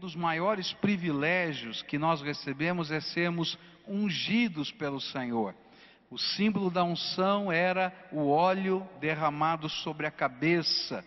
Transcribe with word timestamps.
dos 0.00 0.16
maiores 0.16 0.72
privilégios 0.72 1.82
que 1.82 1.98
nós 1.98 2.22
recebemos 2.22 2.90
é 2.90 3.00
sermos 3.00 3.58
ungidos 3.86 4.72
pelo 4.72 4.98
Senhor. 4.98 5.54
O 6.10 6.18
símbolo 6.18 6.70
da 6.70 6.82
unção 6.82 7.52
era 7.52 7.92
o 8.10 8.28
óleo 8.28 8.88
derramado 8.98 9.68
sobre 9.68 10.06
a 10.06 10.10
cabeça. 10.10 11.04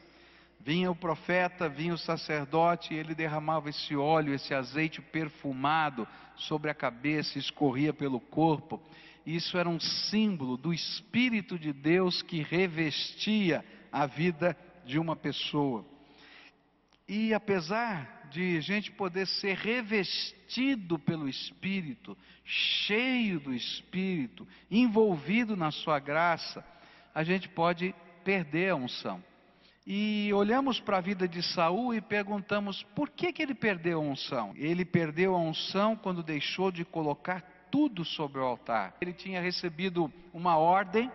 Vinha 0.60 0.92
o 0.92 0.96
profeta, 0.96 1.67
vinha 1.67 1.96
o 1.96 1.98
sacerdote, 1.98 2.94
e 2.94 2.98
ele 2.98 3.16
derramava 3.16 3.70
esse 3.70 3.96
óleo, 3.96 4.34
esse 4.34 4.53
azeite 4.53 5.02
perfumado 5.02 6.07
sobre 6.35 6.70
a 6.70 6.75
cabeça, 6.75 7.39
escorria 7.39 7.92
pelo 7.92 8.20
corpo. 8.20 8.80
Isso 9.25 9.57
era 9.57 9.67
um 9.67 9.80
símbolo 9.80 10.56
do 10.56 10.71
Espírito 10.71 11.57
de 11.57 11.74
Deus 11.74 12.21
que 12.21 12.44
revestia 12.44 13.66
a 13.92 14.06
vida 14.06 14.56
de 14.85 14.99
uma 14.99 15.16
pessoa. 15.16 15.84
E 17.07 17.34
apesar 17.34 18.23
de 18.33 18.57
a 18.57 18.61
gente 18.61 18.91
poder 18.91 19.27
ser 19.27 19.55
revestido 19.55 20.97
pelo 20.97 21.29
Espírito, 21.29 22.17
cheio 22.43 23.39
do 23.39 23.53
Espírito, 23.53 24.47
envolvido 24.69 25.55
na 25.55 25.69
Sua 25.69 25.99
graça, 25.99 26.65
a 27.13 27.23
gente 27.23 27.47
pode 27.47 27.93
perder 28.23 28.71
a 28.71 28.75
unção. 28.75 29.23
E 29.85 30.31
olhamos 30.33 30.79
para 30.79 30.97
a 30.97 31.01
vida 31.01 31.27
de 31.27 31.43
Saul 31.43 31.93
e 31.93 32.01
perguntamos 32.01 32.81
por 32.95 33.09
que, 33.09 33.31
que 33.31 33.41
ele 33.41 33.53
perdeu 33.53 33.99
a 33.99 34.03
unção. 34.03 34.53
Ele 34.55 34.84
perdeu 34.84 35.35
a 35.35 35.39
unção 35.39 35.95
quando 35.95 36.23
deixou 36.23 36.71
de 36.71 36.84
colocar 36.84 37.41
tudo 37.70 38.03
sobre 38.03 38.39
o 38.39 38.45
altar. 38.45 38.95
Ele 39.01 39.13
tinha 39.13 39.41
recebido 39.41 40.11
uma 40.34 40.57
ordem, 40.57 41.11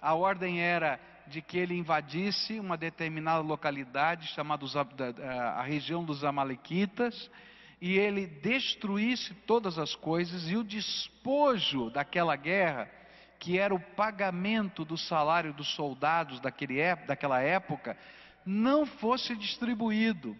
a 0.00 0.14
ordem 0.14 0.60
era 0.60 1.00
de 1.28 1.42
que 1.42 1.58
ele 1.58 1.74
invadisse 1.74 2.58
uma 2.60 2.76
determinada 2.76 3.40
localidade 3.40 4.28
chamada 4.28 4.64
a 5.56 5.62
região 5.62 6.04
dos 6.04 6.24
Amalequitas 6.24 7.30
e 7.80 7.98
ele 7.98 8.26
destruísse 8.26 9.34
todas 9.46 9.78
as 9.78 9.94
coisas 9.94 10.50
e 10.50 10.56
o 10.56 10.64
despojo 10.64 11.90
daquela 11.90 12.36
guerra, 12.36 12.90
que 13.38 13.58
era 13.58 13.74
o 13.74 13.80
pagamento 13.80 14.84
do 14.84 14.96
salário 14.96 15.52
dos 15.52 15.68
soldados 15.74 16.40
daquele, 16.40 16.80
daquela 17.06 17.40
época, 17.40 17.96
não 18.44 18.86
fosse 18.86 19.36
distribuído 19.36 20.36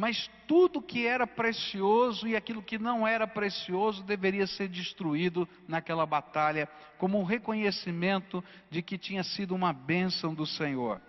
mas 0.00 0.30
tudo 0.48 0.80
que 0.80 1.06
era 1.06 1.26
precioso 1.26 2.26
e 2.26 2.34
aquilo 2.34 2.62
que 2.62 2.78
não 2.78 3.06
era 3.06 3.26
precioso 3.26 4.02
deveria 4.02 4.46
ser 4.46 4.66
destruído 4.66 5.46
naquela 5.68 6.06
batalha, 6.06 6.66
como 6.96 7.20
um 7.20 7.22
reconhecimento 7.22 8.42
de 8.70 8.80
que 8.80 8.96
tinha 8.96 9.22
sido 9.22 9.54
uma 9.54 9.74
bênção 9.74 10.34
do 10.34 10.46
Senhor. 10.46 11.02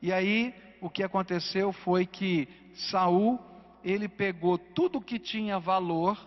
E 0.00 0.10
aí 0.10 0.54
o 0.80 0.88
que 0.88 1.02
aconteceu 1.02 1.74
foi 1.74 2.06
que 2.06 2.48
Saul 2.90 3.38
ele 3.84 4.08
pegou 4.08 4.56
tudo 4.56 4.98
que 4.98 5.18
tinha 5.18 5.58
valor 5.58 6.18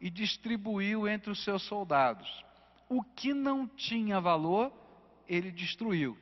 e 0.00 0.08
distribuiu 0.08 1.06
entre 1.06 1.30
os 1.30 1.44
seus 1.44 1.62
soldados. 1.64 2.26
O 2.88 3.02
que 3.02 3.34
não 3.34 3.66
tinha 3.66 4.18
valor, 4.22 4.72
ele 5.28 5.50
destruiu. 5.50 6.16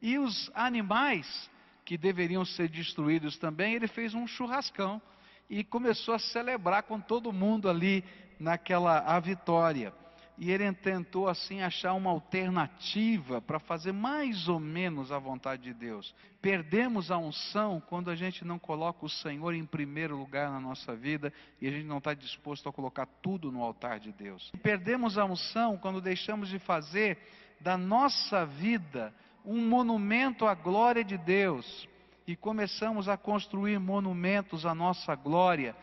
E 0.00 0.16
os 0.16 0.48
animais 0.54 1.50
que 1.88 1.96
deveriam 1.96 2.44
ser 2.44 2.68
destruídos 2.68 3.38
também, 3.38 3.72
ele 3.72 3.88
fez 3.88 4.12
um 4.12 4.26
churrascão 4.26 5.00
e 5.48 5.64
começou 5.64 6.12
a 6.12 6.18
celebrar 6.18 6.82
com 6.82 7.00
todo 7.00 7.32
mundo 7.32 7.66
ali 7.66 8.04
naquela 8.38 8.98
a 8.98 9.18
vitória. 9.18 9.90
E 10.36 10.50
ele 10.50 10.70
tentou 10.74 11.28
assim 11.28 11.62
achar 11.62 11.94
uma 11.94 12.10
alternativa 12.10 13.40
para 13.40 13.58
fazer 13.58 13.92
mais 13.92 14.48
ou 14.48 14.60
menos 14.60 15.10
a 15.10 15.18
vontade 15.18 15.62
de 15.62 15.72
Deus. 15.72 16.14
Perdemos 16.42 17.10
a 17.10 17.16
unção 17.16 17.82
quando 17.88 18.10
a 18.10 18.14
gente 18.14 18.44
não 18.44 18.58
coloca 18.58 19.06
o 19.06 19.08
Senhor 19.08 19.54
em 19.54 19.64
primeiro 19.64 20.14
lugar 20.14 20.50
na 20.50 20.60
nossa 20.60 20.94
vida 20.94 21.32
e 21.58 21.66
a 21.66 21.70
gente 21.70 21.86
não 21.86 21.98
está 21.98 22.12
disposto 22.12 22.68
a 22.68 22.72
colocar 22.72 23.06
tudo 23.22 23.50
no 23.50 23.62
altar 23.62 23.98
de 23.98 24.12
Deus. 24.12 24.52
Perdemos 24.62 25.16
a 25.16 25.24
unção 25.24 25.78
quando 25.78 26.02
deixamos 26.02 26.50
de 26.50 26.58
fazer 26.58 27.16
da 27.62 27.78
nossa 27.78 28.44
vida 28.44 29.14
um 29.48 29.66
monumento 29.66 30.44
à 30.44 30.52
glória 30.52 31.02
de 31.02 31.16
Deus 31.16 31.88
e 32.26 32.36
começamos 32.36 33.08
a 33.08 33.16
construir 33.16 33.80
monumentos 33.80 34.66
à 34.66 34.74
nossa 34.74 35.14
glória 35.14 35.74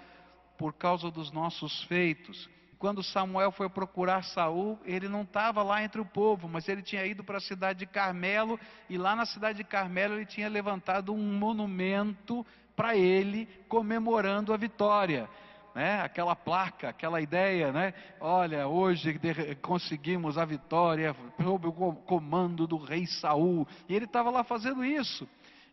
por 0.55 0.71
causa 0.71 1.09
dos 1.09 1.31
nossos 1.31 1.83
feitos. 1.85 2.47
Quando 2.77 3.01
Samuel 3.01 3.51
foi 3.51 3.67
procurar 3.67 4.23
Saul, 4.23 4.77
ele 4.85 5.09
não 5.09 5.23
estava 5.23 5.63
lá 5.63 5.83
entre 5.83 5.99
o 5.99 6.05
povo, 6.05 6.47
mas 6.47 6.69
ele 6.69 6.83
tinha 6.83 7.03
ido 7.07 7.23
para 7.23 7.39
a 7.39 7.41
cidade 7.41 7.79
de 7.79 7.87
Carmelo 7.87 8.59
e 8.87 8.99
lá 8.99 9.15
na 9.15 9.25
cidade 9.25 9.57
de 9.57 9.63
Carmelo 9.63 10.13
ele 10.13 10.27
tinha 10.27 10.47
levantado 10.47 11.11
um 11.11 11.33
monumento 11.33 12.45
para 12.75 12.95
ele 12.95 13.47
comemorando 13.67 14.53
a 14.53 14.57
vitória 14.57 15.27
né? 15.75 15.99
aquela 16.01 16.35
placa, 16.35 16.87
aquela 16.87 17.19
ideia, 17.19 17.71
né? 17.73 17.93
Olha, 18.21 18.65
hoje 18.65 19.19
conseguimos 19.61 20.37
a 20.37 20.45
vitória 20.45 21.13
sob 21.43 21.67
o 21.67 21.93
comando 22.07 22.65
do 22.65 22.77
rei 22.77 23.05
Saul. 23.05 23.67
E 23.89 23.93
ele 23.93 24.05
estava 24.05 24.31
lá 24.31 24.45
fazendo 24.45 24.85
isso. 24.85 25.27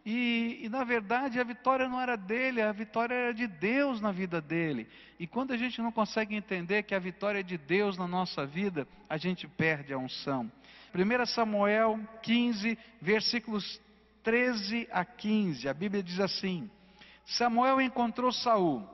E, 0.04 0.58
e, 0.64 0.68
na 0.68 0.82
verdade 0.82 1.38
a 1.38 1.44
vitória 1.44 1.88
não 1.88 2.00
era 2.00 2.16
dele, 2.16 2.60
a 2.60 2.72
vitória 2.72 3.14
era 3.14 3.32
de 3.32 3.46
Deus 3.46 4.00
na 4.00 4.10
vida 4.10 4.40
dele. 4.40 4.88
E 5.20 5.28
quando 5.28 5.52
a 5.52 5.56
gente 5.56 5.80
não 5.80 5.92
consegue 5.92 6.34
entender 6.34 6.82
que 6.82 6.96
a 6.96 6.98
vitória 6.98 7.38
é 7.38 7.44
de 7.44 7.56
Deus 7.56 7.96
na 7.96 8.08
nossa 8.08 8.44
vida, 8.44 8.88
a 9.08 9.16
gente 9.16 9.46
perde 9.46 9.92
a 9.92 9.98
unção. 9.98 10.50
1 10.92 11.26
Samuel 11.26 12.00
15, 12.20 12.76
versículos 13.00 13.80
13 14.24 14.88
a 14.90 15.04
15, 15.04 15.68
a 15.68 15.72
Bíblia 15.72 16.02
diz 16.02 16.18
assim: 16.18 16.68
Samuel 17.24 17.80
encontrou 17.80 18.32
Saul 18.32 18.84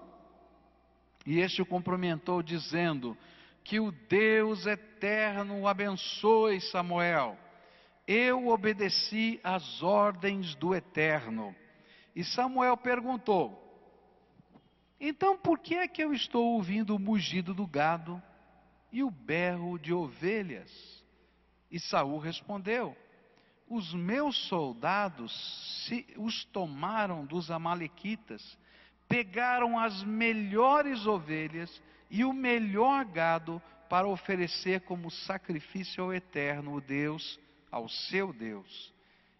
e 1.28 1.40
este 1.40 1.60
o 1.60 1.66
cumprimentou, 1.66 2.42
dizendo: 2.42 3.14
Que 3.62 3.78
o 3.78 3.92
Deus 3.92 4.64
eterno 4.64 5.60
o 5.60 5.68
abençoe, 5.68 6.58
Samuel. 6.58 7.36
Eu 8.06 8.48
obedeci 8.48 9.38
às 9.44 9.82
ordens 9.82 10.54
do 10.54 10.74
eterno. 10.74 11.54
E 12.16 12.24
Samuel 12.24 12.78
perguntou: 12.78 13.62
Então 14.98 15.36
por 15.36 15.58
que 15.58 15.74
é 15.74 15.86
que 15.86 16.02
eu 16.02 16.14
estou 16.14 16.54
ouvindo 16.54 16.96
o 16.96 16.98
mugido 16.98 17.52
do 17.52 17.66
gado 17.66 18.22
e 18.90 19.02
o 19.04 19.10
berro 19.10 19.78
de 19.78 19.92
ovelhas? 19.92 21.04
E 21.70 21.78
Saul 21.78 22.18
respondeu: 22.20 22.96
Os 23.68 23.92
meus 23.92 24.48
soldados 24.48 25.84
se, 25.84 26.06
os 26.16 26.42
tomaram 26.46 27.26
dos 27.26 27.50
amalequitas 27.50 28.56
pegaram 29.08 29.78
as 29.78 30.04
melhores 30.04 31.06
ovelhas 31.06 31.82
e 32.10 32.24
o 32.24 32.32
melhor 32.32 33.04
gado 33.04 33.60
para 33.88 34.06
oferecer 34.06 34.82
como 34.82 35.10
sacrifício 35.10 36.04
ao 36.04 36.12
Eterno, 36.12 36.74
o 36.74 36.80
Deus, 36.80 37.38
ao 37.70 37.88
seu 37.88 38.32
Deus, 38.32 38.92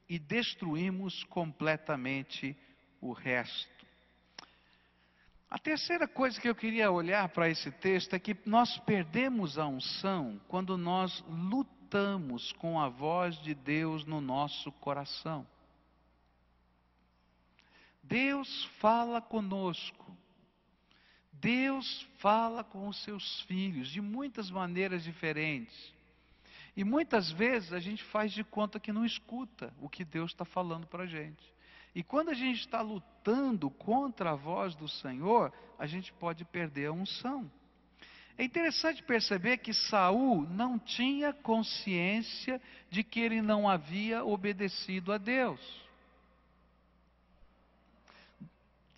e 0.09 0.19
destruímos 0.19 1.23
completamente 1.25 2.57
o 3.01 3.13
resto. 3.13 3.79
A 5.51 5.59
terceira 5.59 6.07
coisa 6.07 6.39
que 6.41 6.49
eu 6.49 6.55
queria 6.55 6.91
olhar 6.91 7.29
para 7.31 7.49
esse 7.49 7.71
texto 7.71 8.15
é 8.15 8.19
que 8.19 8.37
nós 8.45 8.77
perdemos 8.81 9.59
a 9.59 9.67
unção 9.67 10.39
quando 10.47 10.77
nós 10.77 11.25
lutamos 11.27 12.53
com 12.53 12.79
a 12.79 12.89
voz 12.89 13.41
de 13.43 13.55
Deus 13.55 14.05
no 14.05 14.21
nosso 14.21 14.71
coração. 14.73 15.47
Deus 18.09 18.65
fala 18.81 19.21
conosco. 19.21 20.17
Deus 21.31 22.09
fala 22.19 22.65
com 22.65 22.89
os 22.89 23.05
seus 23.05 23.43
filhos 23.43 23.89
de 23.89 24.01
muitas 24.01 24.51
maneiras 24.51 25.05
diferentes. 25.05 25.93
E 26.75 26.83
muitas 26.85 27.31
vezes 27.31 27.73
a 27.73 27.79
gente 27.79 28.03
faz 28.05 28.33
de 28.33 28.43
conta 28.43 28.81
que 28.81 28.93
não 28.93 29.05
escuta 29.05 29.73
o 29.81 29.89
que 29.89 30.05
Deus 30.05 30.31
está 30.31 30.45
falando 30.45 30.87
para 30.87 31.05
a 31.05 31.07
gente. 31.07 31.53
E 31.95 32.03
quando 32.03 32.31
a 32.31 32.35
gente 32.35 32.61
está 32.61 32.81
lutando 32.81 33.69
contra 33.71 34.31
a 34.31 34.35
voz 34.35 34.75
do 34.75 34.89
Senhor, 34.89 35.53
a 35.79 35.87
gente 35.87 36.13
pode 36.15 36.45
perder 36.47 36.87
a 36.87 36.93
unção. 36.93 37.51
É 38.39 38.45
interessante 38.45 39.03
perceber 39.03 39.59
que 39.59 39.75
Saul 39.75 40.49
não 40.49 40.79
tinha 40.79 41.33
consciência 41.33 42.61
de 42.89 43.03
que 43.03 43.21
ele 43.21 43.43
não 43.43 43.69
havia 43.69 44.25
obedecido 44.25 45.13
a 45.13 45.19
Deus. 45.19 45.88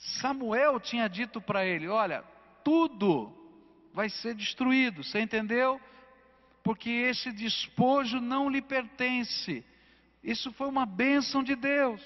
Samuel 0.01 0.81
tinha 0.81 1.09
dito 1.09 1.41
para 1.43 1.65
ele: 1.65 1.87
Olha, 1.87 2.25
tudo 2.65 3.31
vai 3.93 4.09
ser 4.09 4.35
destruído, 4.35 5.05
você 5.05 5.21
entendeu? 5.21 5.79
Porque 6.63 6.89
esse 6.89 7.31
despojo 7.31 8.19
não 8.19 8.49
lhe 8.49 8.63
pertence. 8.63 9.65
Isso 10.25 10.53
foi 10.53 10.69
uma 10.69 10.87
bênção 10.87 11.43
de 11.43 11.55
Deus. 11.55 12.01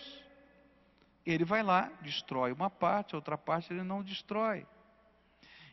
Ele 1.25 1.45
vai 1.45 1.63
lá, 1.63 1.91
destrói 2.03 2.53
uma 2.53 2.69
parte, 2.69 3.15
outra 3.15 3.39
parte 3.39 3.73
ele 3.73 3.83
não 3.83 4.03
destrói. 4.03 4.67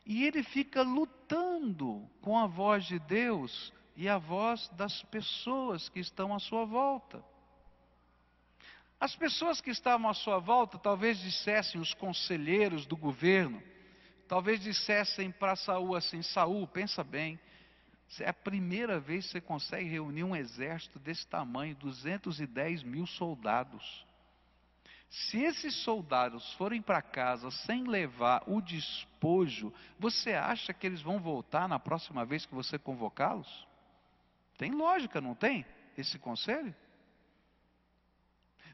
E 0.06 0.26
ele 0.26 0.44
fica 0.44 0.82
lutando 0.82 2.08
com 2.22 2.38
a 2.38 2.48
voz 2.48 2.86
de 2.86 3.00
Deus 3.00 3.74
e 3.96 4.08
a 4.08 4.18
voz 4.18 4.70
das 4.70 5.04
pessoas 5.04 5.90
que 5.90 6.00
estão 6.00 6.34
à 6.34 6.40
sua 6.40 6.66
volta. 6.66 7.24
As 9.02 9.16
pessoas 9.16 9.60
que 9.60 9.72
estavam 9.72 10.08
à 10.08 10.14
sua 10.14 10.38
volta 10.38 10.78
talvez 10.78 11.18
dissessem, 11.18 11.82
os 11.82 11.92
conselheiros 11.92 12.86
do 12.86 12.96
governo, 12.96 13.60
talvez 14.28 14.62
dissessem 14.62 15.32
para 15.32 15.56
Saul 15.56 15.96
assim: 15.96 16.22
Saul, 16.22 16.68
pensa 16.68 17.04
bem, 17.04 17.40
é 18.20 18.30
a 18.30 18.34
primeira 18.34 19.00
vez 19.00 19.26
que 19.26 19.32
você 19.32 19.42
consegue 19.42 19.90
reunir 19.90 20.24
um 20.24 20.36
exército 20.36 21.00
desse 21.00 21.26
tamanho, 21.26 21.76
210 21.78 22.84
mil 22.84 23.08
soldados. 23.08 24.06
Se 25.10 25.40
esses 25.40 25.74
soldados 25.78 26.54
forem 26.54 26.80
para 26.80 27.02
casa 27.02 27.50
sem 27.50 27.86
levar 27.86 28.44
o 28.46 28.62
despojo, 28.62 29.74
você 29.98 30.34
acha 30.34 30.76
que 30.76 30.86
eles 30.86 31.02
vão 31.02 31.20
voltar 31.20 31.68
na 31.68 31.80
próxima 31.80 32.24
vez 32.24 32.46
que 32.46 32.54
você 32.54 32.78
convocá-los? 32.78 33.68
Tem 34.60 34.72
lógica, 34.72 35.20
não 35.20 35.34
tem? 35.34 35.66
Esse 35.98 36.20
conselho? 36.20 36.74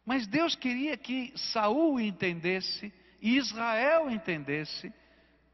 Mas 0.08 0.26
Deus 0.26 0.56
queria 0.56 0.96
que 0.96 1.34
Saul 1.36 2.00
entendesse 2.00 2.94
e 3.22 3.36
Israel 3.36 4.10
entendesse 4.10 4.94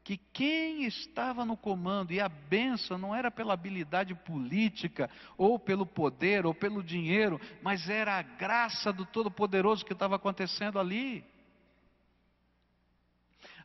que 0.04 0.16
quem 0.16 0.84
estava 0.84 1.44
no 1.44 1.56
comando 1.56 2.12
e 2.12 2.20
a 2.20 2.28
benção 2.28 2.96
não 2.96 3.12
era 3.12 3.32
pela 3.32 3.52
habilidade 3.52 4.14
política, 4.14 5.10
ou 5.36 5.58
pelo 5.58 5.84
poder, 5.84 6.46
ou 6.46 6.54
pelo 6.54 6.84
dinheiro, 6.84 7.40
mas 7.64 7.88
era 7.88 8.16
a 8.16 8.22
graça 8.22 8.92
do 8.92 9.04
Todo-Poderoso 9.04 9.84
que 9.84 9.92
estava 9.92 10.14
acontecendo 10.14 10.78
ali. 10.78 11.24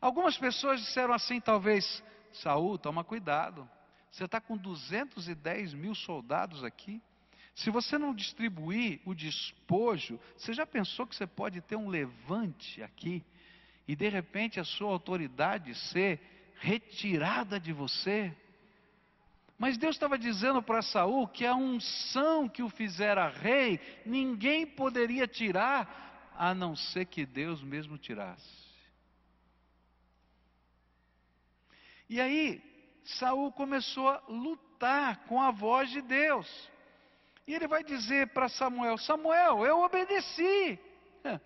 Algumas 0.01 0.39
pessoas 0.39 0.79
disseram 0.79 1.13
assim, 1.13 1.39
talvez, 1.39 2.03
Saul, 2.33 2.79
toma 2.79 3.03
cuidado, 3.03 3.69
você 4.09 4.23
está 4.23 4.41
com 4.41 4.57
210 4.57 5.75
mil 5.75 5.93
soldados 5.93 6.63
aqui. 6.63 6.99
Se 7.55 7.69
você 7.69 7.97
não 7.97 8.13
distribuir 8.13 9.01
o 9.05 9.13
despojo, 9.13 10.19
você 10.37 10.53
já 10.53 10.65
pensou 10.65 11.05
que 11.05 11.15
você 11.15 11.27
pode 11.27 11.61
ter 11.61 11.75
um 11.75 11.89
levante 11.89 12.81
aqui? 12.81 13.23
e 13.89 13.95
de 13.95 14.07
repente 14.07 14.59
a 14.59 14.63
sua 14.63 14.91
autoridade 14.91 15.73
ser 15.73 16.21
retirada 16.59 17.59
de 17.59 17.73
você. 17.73 18.31
Mas 19.57 19.79
Deus 19.79 19.95
estava 19.95 20.15
dizendo 20.15 20.61
para 20.61 20.83
Saul 20.83 21.27
que 21.27 21.43
a 21.43 21.55
unção 21.55 22.47
que 22.47 22.61
o 22.61 22.69
fizera 22.69 23.27
rei, 23.29 23.79
ninguém 24.05 24.67
poderia 24.67 25.27
tirar, 25.27 26.31
a 26.37 26.53
não 26.53 26.75
ser 26.75 27.05
que 27.05 27.25
Deus 27.25 27.63
mesmo 27.63 27.97
tirasse. 27.97 28.69
E 32.07 32.21
aí, 32.21 32.61
Saul 33.03 33.51
começou 33.51 34.07
a 34.07 34.21
lutar 34.27 35.25
com 35.25 35.41
a 35.41 35.49
voz 35.49 35.89
de 35.89 36.03
Deus. 36.03 36.47
E 37.49 37.55
ele 37.55 37.67
vai 37.67 37.83
dizer 37.83 38.27
para 38.27 38.47
Samuel: 38.47 38.95
Samuel, 38.99 39.65
eu 39.65 39.79
obedeci. 39.79 40.79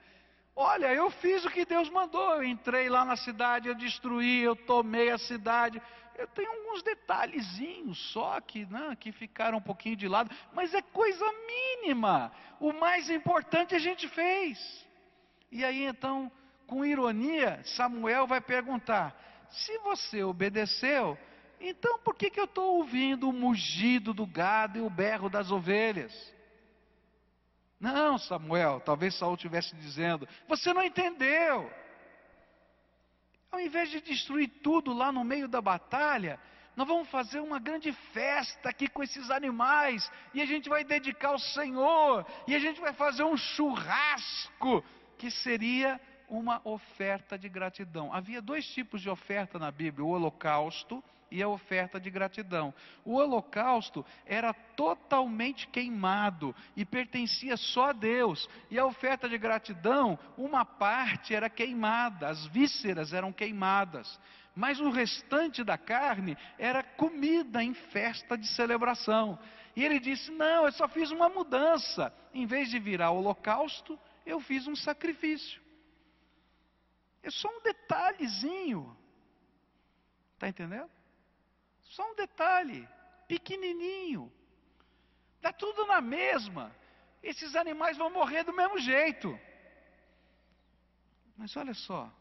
Olha, 0.54 0.94
eu 0.94 1.10
fiz 1.10 1.46
o 1.46 1.50
que 1.50 1.64
Deus 1.64 1.90
mandou. 1.90 2.36
Eu 2.36 2.44
entrei 2.44 2.90
lá 2.90 3.06
na 3.06 3.16
cidade, 3.16 3.70
eu 3.70 3.74
destruí, 3.74 4.42
eu 4.42 4.54
tomei 4.54 5.10
a 5.12 5.18
cidade. 5.18 5.82
Eu 6.18 6.28
tenho 6.28 6.52
alguns 6.52 6.84
detalhezinhos 6.84 8.12
só 8.12 8.42
que, 8.42 8.66
né, 8.66 8.98
que 9.00 9.14
ficaram 9.14 9.60
um 9.60 9.62
pouquinho 9.62 9.96
de 9.96 10.10
lado, 10.10 10.30
mas 10.52 10.74
é 10.74 10.82
coisa 10.82 11.26
mínima. 11.48 12.34
O 12.60 12.74
mais 12.74 13.10
importante 13.10 13.74
a 13.74 13.80
gente 13.80 14.06
fez. 14.10 14.86
E 15.50 15.64
aí 15.64 15.86
então, 15.86 16.30
com 16.68 16.84
ironia, 16.84 17.62
Samuel 17.64 18.28
vai 18.28 18.42
perguntar: 18.42 19.16
se 19.48 19.78
você 19.78 20.22
obedeceu, 20.22 21.18
então 21.70 22.00
por 22.00 22.16
que, 22.16 22.30
que 22.30 22.40
eu 22.40 22.46
estou 22.46 22.78
ouvindo 22.78 23.30
o 23.30 23.34
mugido 23.34 24.14
do 24.14 24.26
gado 24.26 24.78
e 24.78 24.82
o 24.82 24.90
berro 24.90 25.30
das 25.30 25.50
ovelhas? 25.50 26.14
Não, 27.80 28.18
Samuel, 28.18 28.82
talvez 28.82 29.16
Saul 29.18 29.36
estivesse 29.36 29.76
dizendo, 29.76 30.28
você 30.48 30.74
não 30.74 30.84
entendeu. 30.84 31.72
Ao 33.52 33.60
invés 33.60 33.90
de 33.90 34.02
destruir 34.02 34.50
tudo 34.62 34.94
lá 34.94 35.12
no 35.12 35.24
meio 35.24 35.48
da 35.48 35.62
batalha, 35.62 36.40
nós 36.76 36.88
vamos 36.88 37.10
fazer 37.10 37.40
uma 37.40 37.60
grande 37.60 37.92
festa 38.14 38.70
aqui 38.70 38.88
com 38.88 39.04
esses 39.04 39.30
animais, 39.30 40.10
e 40.34 40.42
a 40.42 40.46
gente 40.46 40.70
vai 40.70 40.84
dedicar 40.84 41.30
ao 41.30 41.40
Senhor, 41.40 42.26
e 42.48 42.56
a 42.56 42.60
gente 42.60 42.82
vai 42.82 42.94
fazer 42.94 43.24
um 43.24 43.38
churrasco, 43.38 44.84
que 45.18 45.30
seria 45.30 46.00
uma 46.28 46.62
oferta 46.64 47.38
de 47.38 47.48
gratidão. 47.48 48.12
Havia 48.12 48.42
dois 48.42 48.66
tipos 48.74 49.02
de 49.02 49.10
oferta 49.10 49.60
na 49.60 49.72
Bíblia: 49.72 50.06
o 50.06 50.10
holocausto 50.10 51.04
e 51.34 51.42
a 51.42 51.48
oferta 51.48 52.00
de 52.00 52.12
gratidão. 52.12 52.72
O 53.04 53.16
holocausto 53.16 54.06
era 54.24 54.54
totalmente 54.54 55.68
queimado 55.68 56.56
e 56.76 56.86
pertencia 56.86 57.58
só 57.58 57.90
a 57.90 57.92
Deus, 57.92 58.48
e 58.70 58.78
a 58.78 58.86
oferta 58.86 59.28
de 59.28 59.36
gratidão, 59.36 60.18
uma 60.38 60.64
parte 60.64 61.34
era 61.34 61.50
queimada, 61.50 62.30
as 62.30 62.46
vísceras 62.46 63.14
eram 63.14 63.34
queimadas, 63.34 64.20
mas 64.56 64.80
o 64.80 64.92
restante 64.92 65.64
da 65.64 65.76
carne 65.76 66.38
era 66.60 66.84
comida 66.84 67.64
em 67.64 67.74
festa 67.74 68.38
de 68.38 68.48
celebração. 68.50 69.40
E 69.76 69.84
ele 69.84 70.00
disse: 70.00 70.30
Não, 70.30 70.68
eu 70.68 70.72
só 70.72 70.88
fiz 70.88 71.10
uma 71.10 71.30
mudança, 71.30 72.14
em 72.32 72.46
vez 72.46 72.70
de 72.70 72.78
virar 72.78 73.10
holocausto, 73.10 74.00
eu 74.24 74.40
fiz 74.40 74.68
um 74.68 74.76
sacrifício. 74.76 75.60
É 77.24 77.32
só 77.32 77.50
um 77.50 77.64
detalhezinho. 77.64 78.96
Está 80.36 80.48
entendendo? 80.48 80.92
Só 81.96 82.04
um 82.12 82.16
detalhe, 82.16 82.88
pequenininho. 83.28 84.32
Dá 85.42 85.54
tudo 85.54 85.86
na 85.86 86.02
mesma. 86.02 86.76
Esses 87.22 87.56
animais 87.56 87.98
vão 87.98 88.10
morrer 88.10 88.44
do 88.44 88.54
mesmo 88.54 88.80
jeito. 88.80 89.40
Mas 91.38 91.56
olha 91.56 91.74
só. 91.76 92.12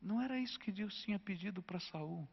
Não 0.00 0.20
era 0.20 0.36
isso 0.36 0.58
que 0.58 0.72
Deus 0.72 0.94
tinha 1.02 1.18
pedido 1.18 1.62
para 1.62 1.78
Saul. 1.78 2.28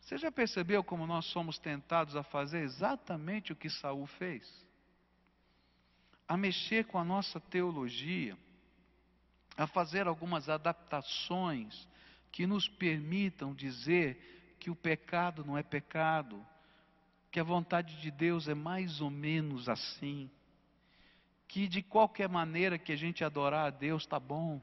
Você 0.00 0.16
já 0.16 0.32
percebeu 0.32 0.82
como 0.82 1.06
nós 1.06 1.26
somos 1.26 1.58
tentados 1.58 2.16
a 2.16 2.22
fazer 2.22 2.60
exatamente 2.60 3.52
o 3.52 3.56
que 3.56 3.68
Saul 3.68 4.06
fez? 4.06 4.66
A 6.26 6.34
mexer 6.34 6.86
com 6.86 6.96
a 6.96 7.04
nossa 7.04 7.38
teologia, 7.38 8.38
a 9.54 9.66
fazer 9.66 10.06
algumas 10.08 10.48
adaptações 10.48 11.89
que 12.30 12.46
nos 12.46 12.68
permitam 12.68 13.54
dizer 13.54 14.56
que 14.58 14.70
o 14.70 14.76
pecado 14.76 15.44
não 15.44 15.56
é 15.56 15.62
pecado, 15.62 16.44
que 17.30 17.40
a 17.40 17.44
vontade 17.44 18.00
de 18.00 18.10
Deus 18.10 18.48
é 18.48 18.54
mais 18.54 19.00
ou 19.00 19.10
menos 19.10 19.68
assim, 19.68 20.30
que 21.48 21.66
de 21.66 21.82
qualquer 21.82 22.28
maneira 22.28 22.78
que 22.78 22.92
a 22.92 22.96
gente 22.96 23.24
adorar 23.24 23.66
a 23.66 23.70
Deus 23.70 24.02
está 24.02 24.18
bom. 24.18 24.60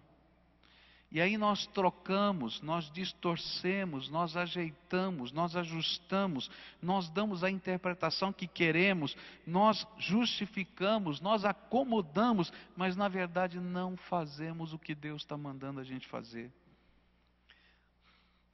E 1.09 1.21
aí 1.21 1.37
nós 1.37 1.65
trocamos, 1.67 2.61
nós 2.61 2.91
distorcemos, 2.91 4.09
nós 4.09 4.35
ajeitamos, 4.35 5.31
nós 5.31 5.55
ajustamos, 5.55 6.51
nós 6.81 7.09
damos 7.09 7.45
a 7.45 7.49
interpretação 7.49 8.33
que 8.33 8.45
queremos, 8.45 9.15
nós 9.45 9.87
justificamos, 9.97 11.21
nós 11.21 11.45
acomodamos, 11.45 12.51
mas 12.75 12.97
na 12.97 13.07
verdade 13.07 13.57
não 13.57 13.95
fazemos 13.95 14.73
o 14.73 14.79
que 14.79 14.93
Deus 14.93 15.21
está 15.21 15.37
mandando 15.37 15.79
a 15.79 15.83
gente 15.83 16.05
fazer. 16.07 16.51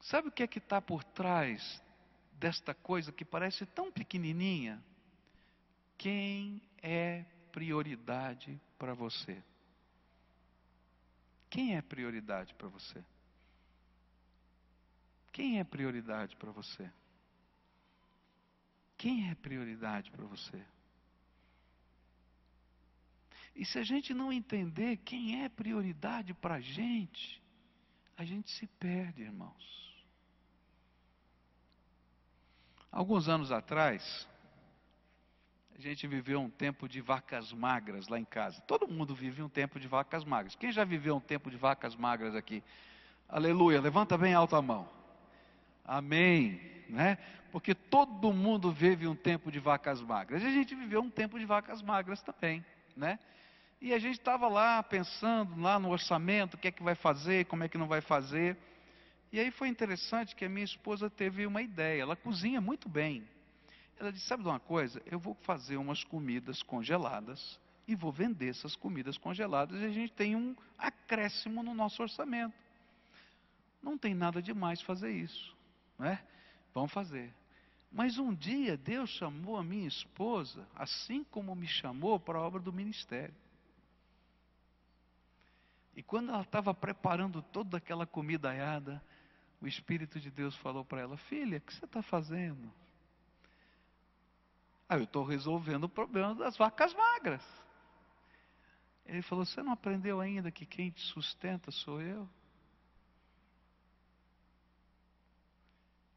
Sabe 0.03 0.27
o 0.27 0.31
que 0.31 0.43
é 0.43 0.47
que 0.47 0.59
está 0.59 0.81
por 0.81 1.01
trás 1.01 1.81
desta 2.33 2.73
coisa 2.73 3.09
que 3.09 3.23
parece 3.23 3.65
tão 3.65 3.89
pequenininha? 3.89 4.83
Quem 5.97 6.61
é 6.81 7.23
prioridade 7.53 8.59
para 8.77 8.93
você? 8.93 9.41
Quem 11.49 11.77
é 11.77 11.81
prioridade 11.81 12.53
para 12.55 12.67
você? 12.67 13.01
Quem 15.31 15.59
é 15.59 15.63
prioridade 15.63 16.35
para 16.35 16.51
você? 16.51 16.91
Quem 18.97 19.29
é 19.29 19.35
prioridade 19.35 20.11
para 20.11 20.25
você? 20.25 20.65
E 23.55 23.63
se 23.63 23.79
a 23.79 23.83
gente 23.83 24.13
não 24.13 24.33
entender 24.33 24.97
quem 24.97 25.43
é 25.43 25.49
prioridade 25.49 26.33
para 26.33 26.55
a 26.55 26.59
gente, 26.59 27.41
a 28.17 28.25
gente 28.25 28.51
se 28.51 28.67
perde, 28.67 29.21
irmãos. 29.21 29.82
Alguns 32.93 33.27
anos 33.27 33.51
atrás, 33.51 34.27
a 35.75 35.81
gente 35.81 36.05
viveu 36.05 36.39
um 36.39 36.49
tempo 36.49 36.87
de 36.87 37.01
vacas 37.01 37.51
magras 37.51 38.07
lá 38.07 38.19
em 38.19 38.23
casa. 38.23 38.61
Todo 38.67 38.87
mundo 38.87 39.15
vive 39.15 39.41
um 39.41 39.49
tempo 39.49 39.79
de 39.79 39.87
vacas 39.87 40.23
magras. 40.23 40.53
Quem 40.53 40.71
já 40.71 40.83
viveu 40.83 41.15
um 41.15 41.19
tempo 41.19 41.49
de 41.49 41.57
vacas 41.57 41.95
magras 41.95 42.35
aqui? 42.35 42.63
Aleluia, 43.27 43.81
levanta 43.81 44.15
bem 44.15 44.35
alta 44.35 44.57
a 44.57 44.61
mão. 44.61 44.87
Amém, 45.83 46.61
né? 46.87 47.17
Porque 47.51 47.73
todo 47.73 48.31
mundo 48.31 48.71
vive 48.71 49.07
um 49.07 49.15
tempo 49.15 49.51
de 49.51 49.59
vacas 49.59 49.99
magras. 49.99 50.43
E 50.43 50.45
a 50.45 50.51
gente 50.51 50.75
viveu 50.75 51.01
um 51.01 51.09
tempo 51.09 51.39
de 51.39 51.45
vacas 51.45 51.81
magras 51.81 52.21
também, 52.21 52.63
né? 52.95 53.17
E 53.81 53.91
a 53.91 53.97
gente 53.97 54.19
estava 54.19 54.47
lá 54.47 54.83
pensando 54.83 55.59
lá 55.59 55.79
no 55.79 55.89
orçamento, 55.89 56.53
o 56.53 56.57
que 56.59 56.67
é 56.67 56.71
que 56.71 56.83
vai 56.83 56.93
fazer, 56.93 57.45
como 57.45 57.63
é 57.63 57.67
que 57.67 57.77
não 57.77 57.87
vai 57.87 58.01
fazer. 58.01 58.55
E 59.33 59.39
aí 59.39 59.49
foi 59.49 59.67
interessante 59.67 60.35
que 60.35 60.45
a 60.45 60.49
minha 60.49 60.63
esposa 60.63 61.09
teve 61.09 61.47
uma 61.47 61.59
ideia. 61.59 62.03
Ela 62.03 62.15
cozinha 62.15 62.61
muito 62.61 62.87
bem. 62.87 63.27
Ela 63.99 64.11
disse: 64.11 64.27
Sabe 64.27 64.43
de 64.43 64.49
uma 64.49 64.59
coisa? 64.59 65.01
Eu 65.07 65.17
vou 65.17 65.33
fazer 65.33 65.75
umas 65.75 66.03
comidas 66.03 66.61
congeladas 66.61 67.59
e 67.87 67.95
vou 67.95 68.11
vender 68.11 68.49
essas 68.49 68.75
comidas 68.75 69.17
congeladas 69.17 69.81
e 69.81 69.85
a 69.85 69.89
gente 69.89 70.13
tem 70.13 70.35
um 70.35 70.55
acréscimo 70.77 71.63
no 71.63 71.73
nosso 71.73 72.03
orçamento. 72.03 72.53
Não 73.81 73.97
tem 73.97 74.13
nada 74.13 74.39
demais 74.39 74.83
fazer 74.83 75.11
isso, 75.11 75.57
não 75.97 76.05
é? 76.05 76.23
Vamos 76.71 76.93
fazer. 76.93 77.33
Mas 77.91 78.19
um 78.19 78.35
dia 78.35 78.77
Deus 78.77 79.09
chamou 79.09 79.57
a 79.57 79.63
minha 79.63 79.87
esposa, 79.87 80.67
assim 80.75 81.23
como 81.23 81.55
me 81.55 81.67
chamou 81.67 82.19
para 82.19 82.37
a 82.37 82.41
obra 82.43 82.61
do 82.61 82.71
ministério. 82.71 83.33
E 85.95 86.03
quando 86.03 86.29
ela 86.29 86.43
estava 86.43 86.71
preparando 86.71 87.41
toda 87.41 87.77
aquela 87.77 88.05
comida 88.05 88.51
aiada, 88.51 89.01
o 89.63 89.67
Espírito 89.67 90.19
de 90.19 90.29
Deus 90.29 90.55
falou 90.57 90.83
para 90.83 90.99
ela: 90.99 91.15
Filha, 91.15 91.57
o 91.57 91.61
que 91.61 91.73
você 91.73 91.85
está 91.85 92.01
fazendo? 92.01 92.69
Ah, 94.89 94.97
eu 94.97 95.05
estou 95.05 95.23
resolvendo 95.23 95.85
o 95.85 95.89
problema 95.89 96.35
das 96.35 96.57
vacas 96.57 96.93
magras. 96.93 97.41
Ele 99.05 99.21
falou: 99.21 99.45
Você 99.45 99.63
não 99.63 99.71
aprendeu 99.71 100.19
ainda 100.19 100.51
que 100.51 100.65
quem 100.65 100.91
te 100.91 101.01
sustenta 101.01 101.71
sou 101.71 102.01
eu? 102.01 102.29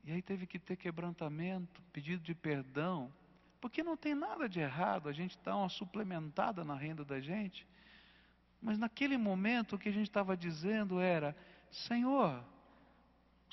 E 0.03 0.11
aí 0.11 0.23
teve 0.23 0.45
que 0.47 0.59
ter 0.59 0.76
quebrantamento, 0.76 1.81
pedido 1.93 2.23
de 2.23 2.35
perdão, 2.35 3.12
porque 3.61 3.81
não 3.81 3.97
tem 3.97 4.15
nada 4.15 4.49
de 4.49 4.59
errado 4.59 5.09
a 5.09 5.12
gente 5.12 5.38
dar 5.45 5.57
uma 5.57 5.69
suplementada 5.69 6.65
na 6.65 6.75
renda 6.75 7.05
da 7.05 7.21
gente. 7.21 7.65
Mas 8.61 8.76
naquele 8.76 9.17
momento 9.17 9.76
o 9.76 9.79
que 9.79 9.88
a 9.88 9.93
gente 9.93 10.09
estava 10.09 10.37
dizendo 10.37 10.99
era: 10.99 11.37
Senhor, 11.71 12.45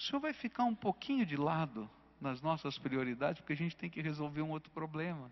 o 0.03 0.05
Senhor 0.05 0.19
vai 0.19 0.33
ficar 0.33 0.65
um 0.65 0.75
pouquinho 0.75 1.25
de 1.25 1.37
lado 1.37 1.89
nas 2.19 2.41
nossas 2.41 2.77
prioridades, 2.77 3.39
porque 3.39 3.53
a 3.53 3.57
gente 3.57 3.77
tem 3.77 3.89
que 3.89 4.01
resolver 4.01 4.41
um 4.41 4.49
outro 4.49 4.69
problema. 4.71 5.31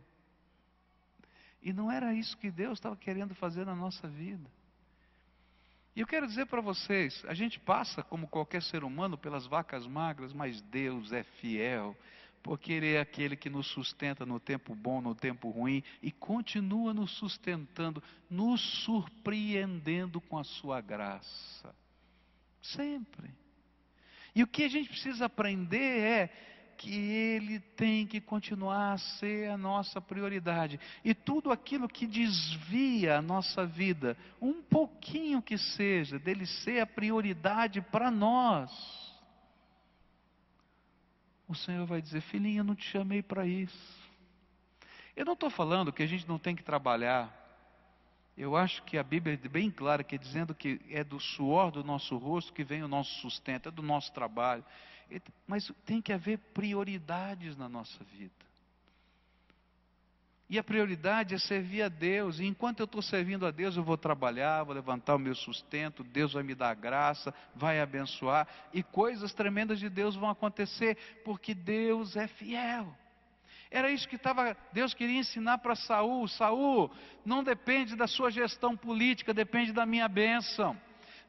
E 1.62 1.74
não 1.74 1.92
era 1.92 2.13
isso 2.13 2.38
que 2.38 2.50
Deus 2.50 2.78
estava 2.78 2.96
querendo 2.96 3.36
fazer 3.36 3.66
na 3.66 3.75
nossa 3.75 4.08
vida. 4.08 4.50
E 5.94 6.00
eu 6.00 6.08
quero 6.08 6.25
dizer 6.25 6.46
para 6.46 6.62
vocês: 6.62 7.22
a 7.28 7.34
gente 7.34 7.60
passa, 7.60 8.01
como 8.01 8.30
qualquer 8.30 8.63
ser 8.63 8.86
humano, 8.86 9.18
pelas 9.18 9.46
vacas 9.46 9.86
magras, 9.86 10.32
mas 10.32 10.62
Deus 10.62 11.12
é 11.12 11.24
fiel, 11.24 11.94
porque 12.42 12.72
Ele 12.72 12.94
é 12.94 13.01
aquele 13.01 13.36
que 13.36 13.50
nos 13.50 13.68
sustenta 13.68 14.25
no 14.25 14.40
tempo 14.40 14.74
bom, 14.74 15.01
no 15.01 15.13
tempo 15.13 15.50
ruim, 15.50 15.84
e 16.01 16.13
continua 16.13 16.94
nos 16.94 17.12
sustentando, 17.18 18.01
nos 18.30 18.62
surpreendendo 18.86 20.22
com 20.22 20.38
a 20.38 20.46
Sua 20.46 20.80
graça. 20.80 21.75
Sempre. 22.62 23.42
E 24.33 24.43
o 24.43 24.47
que 24.47 24.63
a 24.63 24.69
gente 24.69 24.89
precisa 24.89 25.25
aprender 25.25 25.77
é 25.77 26.29
que 26.77 26.91
Ele 26.91 27.59
tem 27.59 28.07
que 28.07 28.19
continuar 28.19 28.93
a 28.93 28.97
ser 28.97 29.51
a 29.51 29.57
nossa 29.57 30.01
prioridade. 30.01 30.79
E 31.03 31.13
tudo 31.13 31.51
aquilo 31.51 31.88
que 31.88 32.07
desvia 32.07 33.17
a 33.17 33.21
nossa 33.21 33.65
vida, 33.65 34.17
um 34.41 34.63
pouquinho 34.63 35.41
que 35.41 35.57
seja, 35.57 36.17
dele 36.17 36.45
ser 36.45 36.79
a 36.79 36.88
prioridade 36.88 37.81
para 37.81 38.09
nós, 38.09 38.71
o 41.47 41.53
Senhor 41.53 41.85
vai 41.85 42.01
dizer: 42.01 42.21
Filhinha, 42.21 42.61
eu 42.61 42.63
não 42.63 42.75
te 42.75 42.85
chamei 42.89 43.21
para 43.21 43.45
isso. 43.45 44.01
Eu 45.15 45.25
não 45.25 45.33
estou 45.33 45.50
falando 45.50 45.91
que 45.93 46.01
a 46.01 46.07
gente 46.07 46.27
não 46.27 46.39
tem 46.39 46.55
que 46.55 46.63
trabalhar. 46.63 47.40
Eu 48.41 48.55
acho 48.55 48.81
que 48.81 48.98
a 48.98 49.03
Bíblia 49.03 49.39
é 49.43 49.48
bem 49.48 49.69
clara 49.69 50.03
que 50.03 50.15
é 50.15 50.17
dizendo 50.17 50.55
que 50.55 50.81
é 50.89 51.03
do 51.03 51.19
suor 51.19 51.69
do 51.69 51.83
nosso 51.83 52.17
rosto 52.17 52.51
que 52.51 52.63
vem 52.63 52.81
o 52.81 52.88
nosso 52.88 53.12
sustento, 53.21 53.69
é 53.69 53.71
do 53.71 53.83
nosso 53.83 54.12
trabalho. 54.13 54.65
Mas 55.45 55.71
tem 55.86 56.01
que 56.01 56.12
haver 56.12 56.39
prioridades 56.51 57.55
na 57.55 57.69
nossa 57.69 58.03
vida. 58.05 58.33
E 60.50 60.57
a 60.57 60.63
prioridade 60.63 61.36
é 61.36 61.38
servir 61.38 61.83
a 61.83 61.88
Deus. 61.88 62.39
E 62.39 62.45
enquanto 62.48 62.79
eu 62.79 62.86
estou 62.86 63.03
servindo 63.03 63.45
a 63.45 63.51
Deus, 63.51 63.77
eu 63.77 63.83
vou 63.83 63.95
trabalhar, 63.95 64.63
vou 64.63 64.74
levantar 64.74 65.17
o 65.17 65.19
meu 65.19 65.36
sustento, 65.36 66.03
Deus 66.03 66.33
vai 66.33 66.41
me 66.41 66.55
dar 66.55 66.74
graça, 66.74 67.31
vai 67.55 67.79
abençoar, 67.79 68.48
e 68.74 68.81
coisas 68.81 69.36
tremendas 69.36 69.77
de 69.77 69.88
Deus 69.88 70.15
vão 70.15 70.31
acontecer, 70.31 70.98
porque 71.24 71.53
Deus 71.53 72.15
é 72.15 72.27
fiel. 72.27 72.91
Era 73.72 73.90
isso 73.90 74.08
que 74.08 74.18
tava, 74.18 74.56
Deus 74.74 74.94
queria 74.94 75.18
ensinar 75.18 75.60
para 75.60 75.75
Saul. 75.75 76.28
Saul, 76.28 76.92
não 77.25 77.42
depende 77.42 77.96
da 77.96 78.06
sua 78.06 78.30
gestão 78.30 78.75
política, 78.75 79.34
depende 79.34 79.72
da 79.72 79.86
minha 79.86 80.10
bênção. 80.10 80.78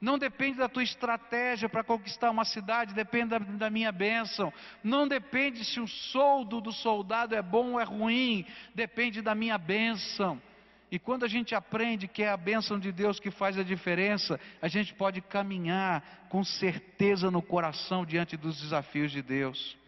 Não 0.01 0.19
depende 0.19 0.59
da 0.59 0.69
tua 0.69 0.83
estratégia 0.83 1.69
para 1.69 1.85
conquistar 1.85 2.33
uma 2.33 2.45
cidade, 2.45 2.93
depende 2.93 3.29
da, 3.29 3.39
da, 3.39 3.71
minha 3.71 3.93
bênção. 3.93 4.53
Não 4.83 5.07
depende 5.07 5.65
se 5.65 5.79
o 5.79 5.87
soldo 5.87 6.61
do 6.61 6.73
soldado 6.73 7.37
é 7.37 7.41
bom 7.41 7.75
ou 7.75 7.81
é 7.81 7.85
ruim, 7.85 8.45
depende 8.75 9.23
da 9.23 9.33
minha 9.33 9.57
bênção. 9.57 10.43
E 10.91 10.99
quando 10.99 11.25
a 11.25 11.29
gente 11.29 11.55
aprende 11.55 12.09
que 12.09 12.25
é 12.25 12.29
a 12.29 12.37
bênção 12.37 12.81
de 12.81 12.91
Deus 12.91 13.21
que 13.21 13.31
faz 13.31 13.57
a 13.57 13.63
diferença, 13.63 14.41
a 14.61 14.67
gente 14.67 14.93
pode 14.93 15.21
caminhar 15.21 16.27
com 16.29 16.43
certeza 16.43 17.31
no 17.31 17.41
coração 17.41 18.05
diante 18.05 18.37
dos 18.37 18.61
desafios 18.61 19.13
de 19.13 19.23
Deus. 19.23 19.81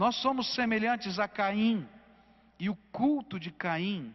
Nós 0.00 0.16
somos 0.16 0.54
semelhantes 0.54 1.18
a 1.18 1.28
Caim 1.28 1.86
e 2.58 2.70
o 2.70 2.74
culto 2.90 3.38
de 3.38 3.50
Caim. 3.50 4.14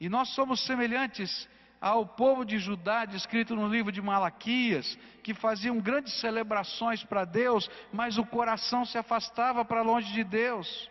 E 0.00 0.08
nós 0.08 0.30
somos 0.30 0.66
semelhantes 0.66 1.48
ao 1.80 2.04
povo 2.04 2.44
de 2.44 2.58
Judá, 2.58 3.04
descrito 3.04 3.54
no 3.54 3.68
livro 3.68 3.92
de 3.92 4.02
Malaquias, 4.02 4.98
que 5.22 5.32
faziam 5.32 5.78
grandes 5.78 6.18
celebrações 6.18 7.04
para 7.04 7.24
Deus, 7.24 7.70
mas 7.92 8.18
o 8.18 8.26
coração 8.26 8.84
se 8.84 8.98
afastava 8.98 9.64
para 9.64 9.80
longe 9.80 10.12
de 10.12 10.24
Deus. 10.24 10.90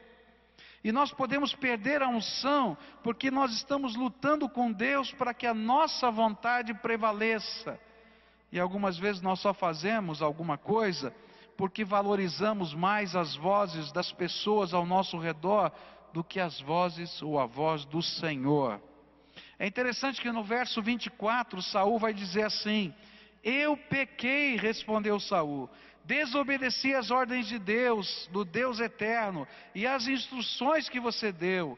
E 0.82 0.94
nós 0.94 1.12
podemos 1.12 1.54
perder 1.54 2.02
a 2.02 2.08
unção, 2.08 2.78
porque 3.04 3.30
nós 3.30 3.52
estamos 3.52 3.98
lutando 3.98 4.48
com 4.48 4.72
Deus 4.72 5.12
para 5.12 5.34
que 5.34 5.46
a 5.46 5.54
nossa 5.54 6.10
vontade 6.10 6.74
prevaleça. 6.76 7.78
E 8.50 8.62
algumas 8.62 8.98
vezes 8.98 9.22
nós 9.22 9.42
só 9.42 9.54
fazemos 9.54 10.22
alguma 10.22 10.58
coisa 10.58 11.14
porque 11.58 11.84
valorizamos 11.84 12.74
mais 12.74 13.16
as 13.16 13.36
vozes 13.36 13.92
das 13.92 14.12
pessoas 14.12 14.74
ao 14.74 14.86
nosso 14.86 15.18
redor 15.18 15.72
do 16.14 16.24
que 16.24 16.40
as 16.40 16.60
vozes 16.62 17.22
ou 17.22 17.40
a 17.40 17.46
voz 17.46 17.86
do 17.86 18.02
Senhor. 18.02 18.82
É 19.58 19.68
interessante 19.68 20.22
que 20.22 20.32
no 20.32 20.44
verso 20.44 20.82
24, 20.82 21.62
Saul 21.62 22.00
vai 22.00 22.14
dizer 22.14 22.44
assim: 22.44 22.94
Eu 23.44 23.78
pequei, 23.78 24.56
respondeu 24.58 25.20
Saul, 25.20 25.70
desobedeci 26.04 26.94
às 26.94 27.12
ordens 27.12 27.48
de 27.48 27.60
Deus, 27.60 28.30
do 28.32 28.44
Deus 28.46 28.80
eterno, 28.80 29.48
e 29.74 29.86
às 29.88 30.08
instruções 30.08 30.90
que 30.90 31.00
você 31.00 31.32
deu. 31.32 31.78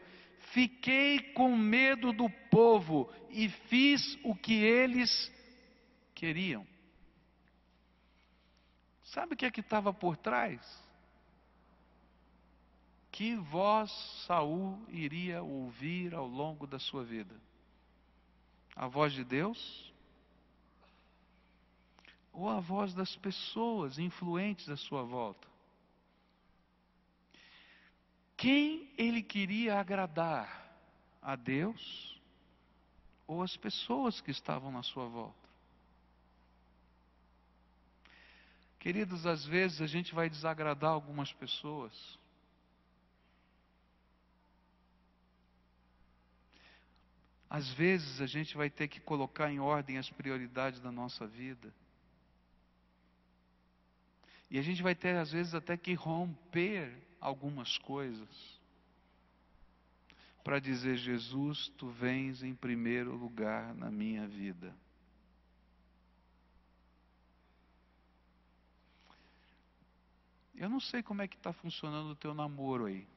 Fiquei 0.52 1.20
com 1.34 1.56
medo 1.56 2.12
do 2.14 2.30
povo 2.50 3.10
e 3.30 3.50
fiz 3.50 4.18
o 4.24 4.34
que 4.34 4.54
eles 4.54 5.32
queriam. 6.16 6.66
Sabe 9.08 9.34
o 9.34 9.38
que 9.38 9.46
é 9.46 9.52
que 9.52 9.62
estava 9.62 9.94
por 9.94 10.18
trás? 10.18 10.60
Que 13.10 13.36
voz 13.36 13.90
Saul 14.26 14.78
iria 14.90 15.42
ouvir 15.42 16.14
ao 16.14 16.28
longo 16.28 16.68
da 16.68 16.78
sua 16.78 17.04
vida? 17.04 17.34
A 18.76 18.88
voz 18.88 19.14
de 19.14 19.24
Deus? 19.24 19.94
Ou 22.34 22.50
a 22.50 22.60
voz 22.60 22.94
das 22.94 23.16
pessoas 23.16 23.98
influentes 23.98 24.70
à 24.70 24.76
sua 24.76 25.04
volta? 25.04 25.48
Quem 28.36 28.92
ele 28.98 29.24
queria 29.24 29.80
agradar? 29.80 30.66
A 31.22 31.36
Deus 31.36 32.22
ou 33.26 33.42
as 33.42 33.58
pessoas 33.58 34.22
que 34.22 34.32
estavam 34.32 34.72
na 34.72 34.84
sua 34.84 35.08
volta? 35.08 35.47
Queridos, 38.80 39.26
às 39.26 39.46
vezes 39.46 39.82
a 39.82 39.88
gente 39.88 40.14
vai 40.14 40.30
desagradar 40.30 40.92
algumas 40.92 41.34
pessoas 41.34 42.18
Às 47.50 47.72
vezes 47.74 48.20
a 48.20 48.26
gente 48.26 48.58
vai 48.58 48.70
ter 48.70 48.88
que 48.88 49.00
colocar 49.00 49.52
em 49.52 49.60
ordem 49.60 49.98
as 49.98 50.10
prioridades 50.10 50.82
da 50.82 50.92
nossa 50.92 51.26
vida. 51.26 51.74
E 54.50 54.60
a 54.60 54.62
gente 54.62 54.84
vai 54.84 54.96
ter, 54.96 55.16
às 55.16 55.32
vezes, 55.32 55.54
até 55.54 55.78
que 55.78 55.94
romper 55.94 56.94
algumas 57.20 57.78
coisas. 57.80 58.60
Para 60.44 60.60
dizer, 60.60 60.98
Jesus, 60.98 61.70
tu 61.78 61.90
vens 61.90 62.44
em 62.44 62.54
primeiro 62.54 63.16
lugar 63.16 63.74
na 63.76 63.90
minha 63.90 64.28
vida. 64.28 64.74
Eu 70.58 70.70
não 70.70 70.80
sei 70.80 71.04
como 71.04 71.22
é 71.22 71.28
que 71.28 71.36
está 71.36 71.54
funcionando 71.54 72.10
o 72.10 72.16
teu 72.16 72.34
namoro 72.34 72.86
aí. 72.86 73.08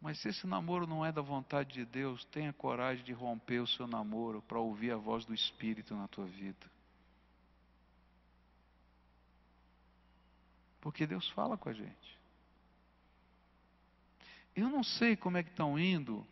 Mas 0.00 0.18
se 0.20 0.28
esse 0.28 0.46
namoro 0.46 0.86
não 0.86 1.04
é 1.04 1.12
da 1.12 1.20
vontade 1.20 1.74
de 1.74 1.84
Deus, 1.84 2.24
tenha 2.26 2.52
coragem 2.52 3.04
de 3.04 3.12
romper 3.12 3.58
o 3.58 3.66
seu 3.66 3.86
namoro 3.86 4.40
para 4.40 4.58
ouvir 4.58 4.92
a 4.92 4.96
voz 4.96 5.26
do 5.26 5.34
Espírito 5.34 5.94
na 5.94 6.08
tua 6.08 6.24
vida. 6.26 6.70
Porque 10.80 11.06
Deus 11.06 11.28
fala 11.30 11.58
com 11.58 11.68
a 11.68 11.72
gente. 11.74 12.18
Eu 14.54 14.70
não 14.70 14.82
sei 14.82 15.16
como 15.16 15.36
é 15.36 15.42
que 15.42 15.50
estão 15.50 15.78
indo 15.78 16.26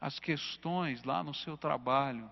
as 0.00 0.18
questões 0.18 1.02
lá 1.04 1.22
no 1.22 1.32
seu 1.32 1.56
trabalho. 1.56 2.30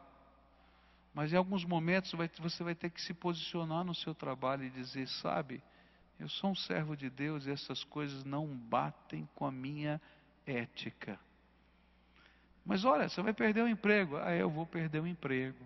Mas 1.14 1.32
em 1.32 1.36
alguns 1.36 1.64
momentos 1.64 2.12
você 2.38 2.62
vai 2.62 2.74
ter 2.74 2.90
que 2.90 3.00
se 3.00 3.14
posicionar 3.14 3.84
no 3.84 3.94
seu 3.94 4.14
trabalho 4.14 4.64
e 4.64 4.70
dizer: 4.70 5.08
sabe, 5.08 5.62
eu 6.22 6.28
sou 6.28 6.50
um 6.50 6.54
servo 6.54 6.96
de 6.96 7.10
Deus 7.10 7.46
e 7.46 7.50
essas 7.50 7.82
coisas 7.82 8.22
não 8.22 8.46
batem 8.46 9.28
com 9.34 9.44
a 9.44 9.50
minha 9.50 10.00
ética. 10.46 11.18
Mas 12.64 12.84
olha, 12.84 13.08
você 13.08 13.20
vai 13.20 13.32
perder 13.32 13.62
o 13.62 13.68
emprego. 13.68 14.16
Ah, 14.18 14.32
eu 14.32 14.48
vou 14.48 14.64
perder 14.64 15.00
o 15.00 15.06
emprego. 15.06 15.58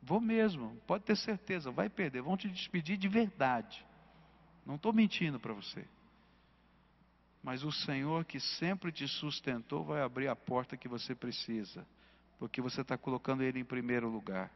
Vou 0.00 0.20
mesmo, 0.20 0.76
pode 0.86 1.02
ter 1.02 1.16
certeza, 1.16 1.72
vai 1.72 1.88
perder. 1.88 2.22
Vão 2.22 2.36
te 2.36 2.48
despedir 2.48 2.96
de 2.96 3.08
verdade. 3.08 3.84
Não 4.64 4.76
estou 4.76 4.92
mentindo 4.92 5.40
para 5.40 5.52
você. 5.52 5.84
Mas 7.42 7.64
o 7.64 7.72
Senhor 7.72 8.24
que 8.24 8.38
sempre 8.38 8.92
te 8.92 9.08
sustentou 9.08 9.84
vai 9.84 10.00
abrir 10.00 10.28
a 10.28 10.36
porta 10.36 10.76
que 10.76 10.86
você 10.86 11.12
precisa, 11.12 11.84
porque 12.38 12.60
você 12.60 12.82
está 12.82 12.96
colocando 12.96 13.42
Ele 13.42 13.58
em 13.58 13.64
primeiro 13.64 14.08
lugar. 14.08 14.48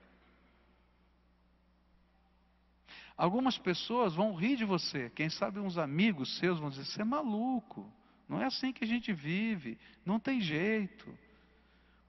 Algumas 3.20 3.58
pessoas 3.58 4.14
vão 4.14 4.34
rir 4.34 4.56
de 4.56 4.64
você, 4.64 5.10
quem 5.10 5.28
sabe 5.28 5.60
uns 5.60 5.76
amigos 5.76 6.38
seus 6.38 6.58
vão 6.58 6.70
dizer: 6.70 6.86
você 6.86 7.02
é 7.02 7.04
maluco, 7.04 7.86
não 8.26 8.40
é 8.40 8.46
assim 8.46 8.72
que 8.72 8.82
a 8.82 8.86
gente 8.86 9.12
vive, 9.12 9.78
não 10.06 10.18
tem 10.18 10.40
jeito. 10.40 11.14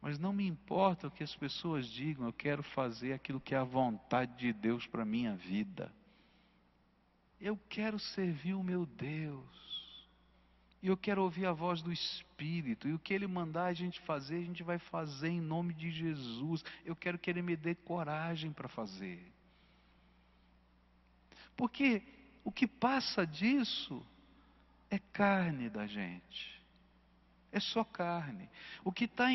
Mas 0.02 0.18
não 0.18 0.32
me 0.32 0.48
importa 0.48 1.08
o 1.08 1.12
que 1.12 1.22
as 1.22 1.36
pessoas 1.36 1.86
digam, 1.86 2.26
eu 2.26 2.32
quero 2.32 2.64
fazer 2.64 3.12
aquilo 3.12 3.42
que 3.42 3.54
é 3.54 3.58
a 3.58 3.64
vontade 3.66 4.38
de 4.38 4.54
Deus 4.54 4.88
para 4.88 5.02
a 5.02 5.06
minha 5.06 5.36
vida. 5.36 5.92
Eu 7.42 7.60
quero 7.68 8.00
servir 8.00 8.54
o 8.54 8.64
meu 8.64 8.86
Deus. 8.86 10.08
E 10.82 10.88
eu 10.88 10.96
quero 10.96 11.24
ouvir 11.24 11.46
a 11.46 11.52
voz 11.52 11.82
do 11.82 11.92
Espírito. 11.92 12.88
E 12.88 12.94
o 12.94 13.00
que 13.00 13.14
Ele 13.14 13.28
mandar 13.28 13.66
a 13.66 13.74
gente 13.74 14.00
fazer, 14.00 14.38
a 14.38 14.46
gente 14.46 14.64
vai 14.64 14.80
fazer 14.80 15.28
em 15.28 15.42
nome 15.42 15.74
de 15.74 15.92
Jesus. 15.92 16.64
Eu 16.86 16.96
quero 16.96 17.20
que 17.20 17.30
Ele 17.30 17.42
me 17.42 17.58
dê 17.58 17.76
coragem 17.76 18.54
para 18.54 18.70
fazer. 18.70 19.22
Porque 21.62 22.02
o 22.44 22.52
que 22.52 22.66
passa 22.66 23.24
disso 23.24 24.04
é 24.90 24.98
carne 24.98 25.70
da 25.70 25.86
gente. 25.86 26.60
É 27.52 27.60
só 27.60 27.84
carne. 27.84 28.50
O 28.84 28.92
que 28.92 29.06
está 29.06 29.28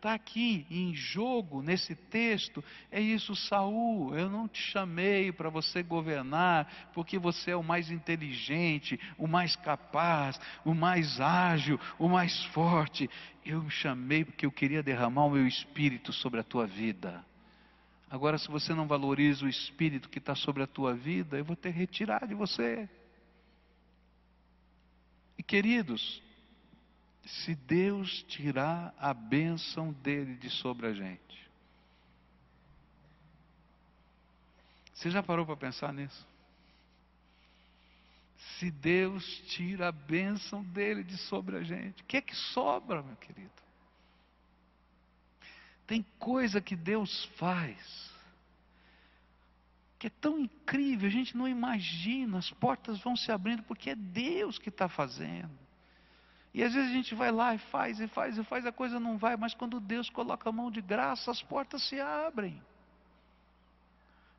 tá 0.00 0.14
aqui 0.14 0.64
em 0.70 0.94
jogo 0.94 1.60
nesse 1.60 1.96
texto 1.96 2.62
é 2.88 3.00
isso, 3.00 3.34
Saul. 3.34 4.14
Eu 4.14 4.30
não 4.30 4.46
te 4.46 4.62
chamei 4.62 5.32
para 5.32 5.50
você 5.50 5.82
governar 5.82 6.92
porque 6.94 7.18
você 7.18 7.50
é 7.50 7.56
o 7.56 7.64
mais 7.64 7.90
inteligente, 7.90 9.00
o 9.18 9.26
mais 9.26 9.56
capaz, 9.56 10.40
o 10.64 10.76
mais 10.76 11.20
ágil, 11.20 11.80
o 11.98 12.08
mais 12.08 12.44
forte. 12.54 13.10
Eu 13.44 13.60
me 13.60 13.70
chamei 13.70 14.24
porque 14.24 14.46
eu 14.46 14.52
queria 14.52 14.84
derramar 14.84 15.24
o 15.24 15.30
meu 15.30 15.48
espírito 15.48 16.12
sobre 16.12 16.38
a 16.38 16.44
tua 16.44 16.64
vida. 16.64 17.24
Agora, 18.12 18.36
se 18.36 18.46
você 18.46 18.74
não 18.74 18.86
valoriza 18.86 19.46
o 19.46 19.48
espírito 19.48 20.10
que 20.10 20.18
está 20.18 20.34
sobre 20.34 20.62
a 20.62 20.66
tua 20.66 20.92
vida, 20.92 21.38
eu 21.38 21.44
vou 21.46 21.56
ter 21.56 21.72
que 21.72 21.78
retirar 21.78 22.26
de 22.26 22.34
você. 22.34 22.86
E 25.38 25.42
queridos, 25.42 26.22
se 27.24 27.54
Deus 27.54 28.22
tirar 28.24 28.94
a 28.98 29.14
bênção 29.14 29.94
dele 29.94 30.36
de 30.36 30.50
sobre 30.50 30.88
a 30.88 30.92
gente. 30.92 31.50
Você 34.92 35.10
já 35.10 35.22
parou 35.22 35.46
para 35.46 35.56
pensar 35.56 35.90
nisso? 35.94 36.26
Se 38.58 38.70
Deus 38.70 39.24
tira 39.46 39.88
a 39.88 39.92
bênção 39.92 40.62
dele 40.62 41.02
de 41.02 41.16
sobre 41.16 41.56
a 41.56 41.62
gente, 41.62 42.02
o 42.02 42.04
que 42.04 42.18
é 42.18 42.20
que 42.20 42.36
sobra, 42.36 43.02
meu 43.02 43.16
querido? 43.16 43.62
Tem 45.86 46.04
coisa 46.18 46.60
que 46.60 46.76
Deus 46.76 47.24
faz 47.36 48.12
que 50.02 50.08
é 50.08 50.12
tão 50.20 50.36
incrível, 50.36 51.06
a 51.06 51.12
gente 51.12 51.36
não 51.36 51.46
imagina, 51.46 52.36
as 52.36 52.50
portas 52.50 53.00
vão 53.00 53.14
se 53.14 53.30
abrindo 53.30 53.62
porque 53.62 53.90
é 53.90 53.94
Deus 53.94 54.58
que 54.58 54.68
está 54.68 54.88
fazendo. 54.88 55.56
E 56.52 56.60
às 56.60 56.74
vezes 56.74 56.90
a 56.90 56.92
gente 56.92 57.14
vai 57.14 57.30
lá 57.30 57.54
e 57.54 57.58
faz, 57.58 58.00
e 58.00 58.08
faz, 58.08 58.36
e 58.36 58.42
faz, 58.42 58.66
a 58.66 58.72
coisa 58.72 58.98
não 58.98 59.16
vai, 59.16 59.36
mas 59.36 59.54
quando 59.54 59.78
Deus 59.78 60.10
coloca 60.10 60.48
a 60.48 60.52
mão 60.52 60.72
de 60.72 60.82
graça, 60.82 61.30
as 61.30 61.40
portas 61.40 61.88
se 61.88 62.00
abrem. 62.00 62.60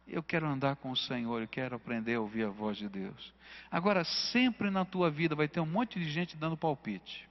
Eu 0.05 0.21
quero 0.21 0.45
andar 0.45 0.75
com 0.75 0.91
o 0.91 0.97
Senhor, 0.97 1.39
eu 1.41 1.47
quero 1.47 1.77
aprender 1.77 2.15
a 2.15 2.19
ouvir 2.19 2.43
a 2.43 2.49
voz 2.49 2.75
de 2.75 2.89
Deus. 2.89 3.33
Agora, 3.71 4.03
sempre 4.03 4.69
na 4.69 4.83
tua 4.83 5.09
vida 5.09 5.33
vai 5.33 5.47
ter 5.47 5.61
um 5.61 5.65
monte 5.65 5.97
de 5.97 6.09
gente 6.09 6.35
dando 6.35 6.57
palpite. 6.57 7.25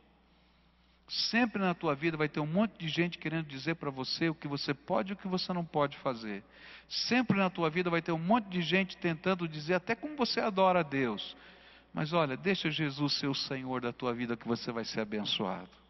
Sempre 1.13 1.61
na 1.61 1.75
tua 1.75 1.95
vida 1.95 2.17
vai 2.17 2.27
ter 2.27 2.41
um 2.41 2.47
monte 2.47 2.79
de 2.79 2.89
gente 2.89 3.19
querendo 3.19 3.47
dizer 3.47 3.75
para 3.75 3.91
você 3.91 4.31
o 4.31 4.35
que 4.35 4.49
você 4.49 4.73
pode 4.73 5.11
e 5.11 5.13
o 5.13 5.17
que 5.17 5.29
você 5.29 5.53
não 5.53 5.63
pode 5.63 5.99
fazer. 5.99 6.43
Sempre 6.89 7.37
na 7.37 7.51
tua 7.51 7.69
vida 7.69 7.91
vai 7.91 8.01
ter 8.01 8.13
um 8.13 8.19
monte 8.19 8.47
de 8.47 8.63
gente 8.63 8.97
tentando 8.97 9.47
dizer 9.47 9.75
até 9.75 9.95
como 9.95 10.17
você 10.17 10.41
adora 10.41 10.81
a 10.81 10.83
Deus. 10.83 11.37
Mas 11.93 12.15
olha, 12.15 12.35
deixa 12.35 12.71
Jesus 12.71 13.13
ser 13.19 13.27
o 13.27 13.35
Senhor 13.35 13.83
da 13.83 13.93
tua 13.93 14.15
vida 14.15 14.39
que 14.39 14.49
você 14.49 14.73
vai 14.73 14.87
ser 14.87 15.01
abençoado. 15.01 15.82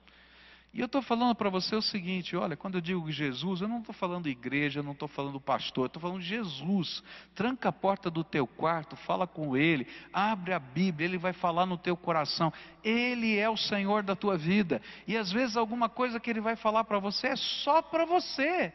E 0.72 0.80
eu 0.80 0.87
estou 0.87 1.02
falando 1.02 1.35
para 1.35 1.50
você 1.50 1.76
o 1.76 1.82
seguinte: 1.82 2.35
olha, 2.35 2.56
quando 2.56 2.76
eu 2.76 2.80
digo 2.80 3.11
Jesus, 3.12 3.61
eu 3.61 3.68
não 3.68 3.80
estou 3.80 3.94
falando 3.94 4.26
igreja, 4.26 4.80
eu 4.80 4.82
não 4.82 4.92
estou 4.92 5.06
falando 5.06 5.38
pastor, 5.38 5.85
eu 5.85 5.87
estou 5.87 6.00
falando 6.00 6.22
Jesus. 6.22 7.02
Tranca 7.35 7.68
a 7.68 7.72
porta 7.72 8.11
do 8.11 8.24
teu 8.24 8.46
quarto, 8.46 8.96
fala 8.96 9.26
com 9.26 9.54
Ele, 9.54 9.87
abre 10.12 10.54
a 10.54 10.58
Bíblia, 10.58 11.06
Ele 11.06 11.18
vai 11.18 11.35
falar 11.35 11.66
no 11.66 11.76
teu 11.76 11.94
coração. 11.94 12.50
Ele 12.82 13.37
é 13.37 13.50
o 13.50 13.56
Senhor 13.56 14.02
da 14.02 14.16
tua 14.16 14.38
vida. 14.38 14.80
E 15.06 15.14
às 15.14 15.30
vezes 15.30 15.58
alguma 15.58 15.90
coisa 15.90 16.18
que 16.18 16.30
Ele 16.30 16.40
vai 16.40 16.56
falar 16.56 16.85
para 16.85 16.98
você 16.98 17.28
é 17.28 17.37
só 17.37 17.82
para 17.82 18.06
você. 18.06 18.72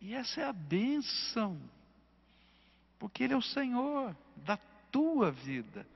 E 0.00 0.14
essa 0.14 0.40
é 0.40 0.44
a 0.44 0.52
bênção, 0.54 1.60
porque 2.98 3.24
Ele 3.24 3.34
é 3.34 3.36
o 3.36 3.42
Senhor 3.42 4.16
da 4.36 4.56
tua 4.90 5.30
vida. 5.30 5.86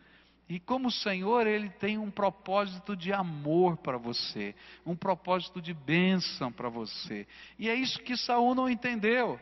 E 0.49 0.61
como 0.61 0.89
o 0.89 0.93
Senhor, 0.93 1.47
Ele 1.47 1.69
tem 1.71 1.99
um 1.99 2.11
propósito 2.11 2.95
de 2.97 3.13
amor 3.13 3.77
para 3.79 3.99
você, 3.99 4.55
um 4.85 4.95
propósito 4.95 5.61
de 5.61 5.75
bênção 5.75 6.53
para 6.53 6.69
você. 6.69 7.27
E 7.59 7.69
é 7.69 7.75
isso 7.75 8.01
que 8.01 8.17
Saul 8.17 8.55
não 8.55 8.71
entendeu. 8.71 9.41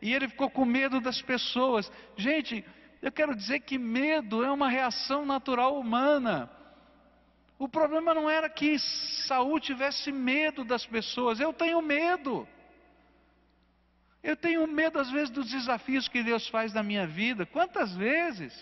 E 0.00 0.14
ele 0.14 0.28
ficou 0.28 0.48
com 0.48 0.64
medo 0.64 1.00
das 1.00 1.20
pessoas. 1.20 1.90
Gente, 2.16 2.64
eu 3.02 3.12
quero 3.12 3.34
dizer 3.34 3.60
que 3.60 3.76
medo 3.78 4.44
é 4.44 4.50
uma 4.50 4.68
reação 4.68 5.26
natural 5.26 5.78
humana. 5.78 6.50
O 7.58 7.68
problema 7.68 8.14
não 8.14 8.30
era 8.30 8.48
que 8.48 8.78
Saul 9.26 9.58
tivesse 9.58 10.12
medo 10.12 10.64
das 10.64 10.86
pessoas. 10.86 11.40
Eu 11.40 11.52
tenho 11.52 11.82
medo. 11.82 12.46
Eu 14.22 14.36
tenho 14.36 14.66
medo 14.66 14.98
às 14.98 15.10
vezes 15.10 15.30
dos 15.30 15.50
desafios 15.50 16.08
que 16.08 16.22
Deus 16.22 16.48
faz 16.48 16.72
na 16.72 16.82
minha 16.82 17.06
vida. 17.06 17.44
Quantas 17.44 17.94
vezes? 17.96 18.54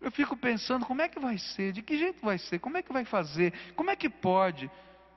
Eu 0.00 0.12
fico 0.12 0.36
pensando, 0.36 0.86
como 0.86 1.02
é 1.02 1.08
que 1.08 1.18
vai 1.18 1.38
ser? 1.38 1.72
De 1.72 1.82
que 1.82 1.98
jeito 1.98 2.24
vai 2.24 2.38
ser? 2.38 2.58
Como 2.60 2.76
é 2.76 2.82
que 2.82 2.92
vai 2.92 3.04
fazer? 3.04 3.52
Como 3.74 3.90
é 3.90 3.96
que 3.96 4.08
pode? 4.08 4.70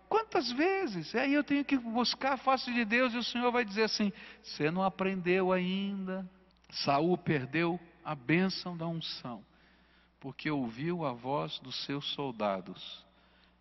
Quantas 0.10 0.52
vezes? 0.52 1.14
Aí 1.16 1.34
eu 1.34 1.44
tenho 1.44 1.64
que 1.64 1.78
buscar 1.78 2.34
a 2.34 2.38
face 2.38 2.74
de 2.74 2.84
Deus 2.84 3.14
e 3.14 3.18
o 3.18 3.24
Senhor 3.24 3.52
vai 3.52 3.64
dizer 3.64 3.84
assim: 3.84 4.12
você 4.42 4.72
não 4.72 4.84
aprendeu 4.84 5.52
ainda. 5.52 6.30
Saul 6.70 7.18
perdeu 7.18 7.80
a 8.04 8.16
bênção 8.16 8.76
da 8.76 8.88
unção, 8.88 9.44
porque 10.20 10.50
ouviu 10.50 11.06
a 11.06 11.14
voz 11.14 11.60
dos 11.60 11.86
seus 11.86 12.06
soldados 12.14 13.06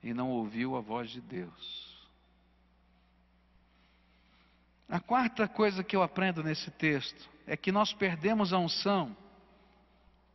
e 0.02 0.14
não 0.14 0.30
ouviu 0.30 0.76
a 0.76 0.80
voz 0.80 1.10
de 1.10 1.20
Deus. 1.20 1.90
A 4.88 4.98
quarta 4.98 5.46
coisa 5.46 5.84
que 5.84 5.94
eu 5.94 6.02
aprendo 6.02 6.42
nesse 6.42 6.70
texto 6.70 7.30
é 7.46 7.56
que 7.56 7.70
nós 7.70 7.92
perdemos 7.92 8.52
a 8.52 8.58
unção 8.58 9.16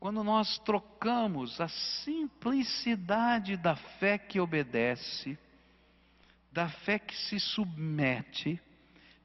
quando 0.05 0.23
nós 0.23 0.59
trocamos 0.59 1.59
a 1.59 1.67
simplicidade 1.67 3.57
da 3.57 3.75
fé 3.75 4.19
que 4.19 4.39
obedece, 4.39 5.35
da 6.51 6.69
fé 6.69 6.99
que 6.99 7.17
se 7.17 7.39
submete, 7.39 8.61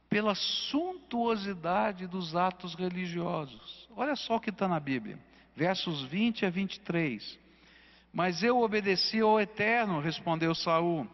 pela 0.09 0.35
suntuosidade 0.35 2.07
dos 2.07 2.35
atos 2.35 2.75
religiosos. 2.75 3.91
Olha 3.95 4.17
só 4.17 4.37
o 4.37 4.41
que 4.41 4.49
está 4.49 4.67
na 4.67 4.81
Bíblia, 4.81 5.19
versos 5.55 6.03
20 6.05 6.47
a 6.47 6.51
23. 6.51 7.39
Mas 8.11 8.43
eu 8.43 8.59
obedeci 8.63 9.21
ao 9.21 9.39
Eterno, 9.39 10.01
respondeu 10.01 10.55
Saul. 10.55 11.07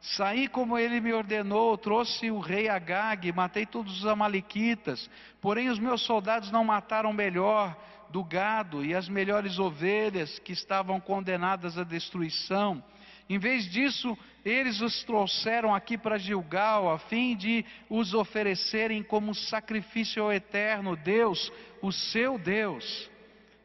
Saí 0.00 0.48
como 0.48 0.78
ele 0.78 0.98
me 0.98 1.12
ordenou, 1.12 1.76
trouxe 1.76 2.30
o 2.30 2.38
rei 2.38 2.70
Agag, 2.70 3.30
matei 3.32 3.66
todos 3.66 3.98
os 3.98 4.06
amalequitas, 4.06 5.10
porém 5.42 5.68
os 5.68 5.78
meus 5.78 6.00
soldados 6.06 6.50
não 6.50 6.64
mataram 6.64 7.12
melhor 7.12 7.76
do 8.14 8.22
gado 8.22 8.84
e 8.84 8.94
as 8.94 9.08
melhores 9.08 9.58
ovelhas 9.58 10.38
que 10.38 10.52
estavam 10.52 11.00
condenadas 11.00 11.76
à 11.76 11.82
destruição. 11.82 12.80
Em 13.28 13.40
vez 13.40 13.68
disso, 13.68 14.16
eles 14.44 14.80
os 14.80 15.02
trouxeram 15.02 15.74
aqui 15.74 15.98
para 15.98 16.16
Gilgal, 16.16 16.88
a 16.92 16.96
fim 16.96 17.34
de 17.36 17.66
os 17.90 18.14
oferecerem 18.14 19.02
como 19.02 19.34
sacrifício 19.34 20.22
ao 20.22 20.32
eterno 20.32 20.94
Deus, 20.94 21.52
o 21.82 21.90
seu 21.90 22.38
Deus. 22.38 23.10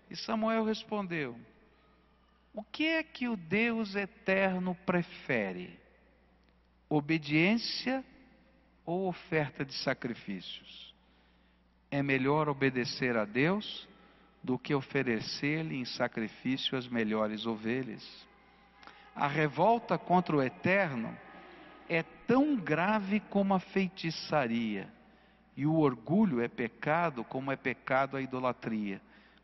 E 0.09 0.15
Samuel 0.15 0.63
respondeu: 0.63 1.39
O 2.51 2.63
que 2.63 2.87
é 2.87 3.03
que 3.03 3.27
o 3.27 3.37
Deus 3.37 3.93
eterno 3.93 4.75
prefere? 4.83 5.77
obediência 6.89 8.03
ou 8.83 9.07
oferta 9.07 9.63
de 9.63 9.75
sacrifícios? 9.75 10.91
É 11.91 12.01
melhor 12.01 12.49
obedecer 12.49 13.15
a 13.15 13.25
Deus 13.25 13.87
do 14.43 14.57
que 14.57 14.73
oferecer-lhe 14.73 15.75
em 15.75 15.85
sacrifício 15.85 16.77
as 16.77 16.87
melhores 16.87 17.45
ovelhas. 17.45 18.03
A 19.15 19.27
revolta 19.27 19.97
contra 19.97 20.35
o 20.35 20.41
eterno 20.41 21.15
é 21.87 22.03
tão 22.25 22.55
grave 22.55 23.19
como 23.19 23.53
a 23.53 23.59
feitiçaria, 23.59 24.87
e 25.57 25.65
o 25.65 25.75
orgulho 25.75 26.41
é 26.41 26.47
pecado 26.47 27.23
como 27.23 27.51
é 27.51 27.55
pecado 27.55 28.15
a 28.15 28.21
idolatria. 28.21 29.01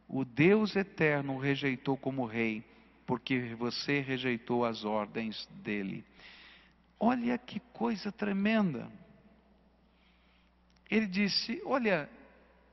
O 0.08 0.24
Deus 0.24 0.76
eterno 0.76 1.34
o 1.34 1.40
rejeitou 1.40 1.98
como 1.98 2.26
rei, 2.26 2.64
porque 3.06 3.56
você 3.56 4.00
rejeitou 4.00 4.64
as 4.64 4.86
ordens 4.86 5.48
dele. 5.64 6.06
Olha 7.00 7.38
que 7.38 7.60
coisa 7.74 8.12
tremenda. 8.12 8.88
Ele 10.90 11.08
disse: 11.08 11.62
Olha, 11.66 12.10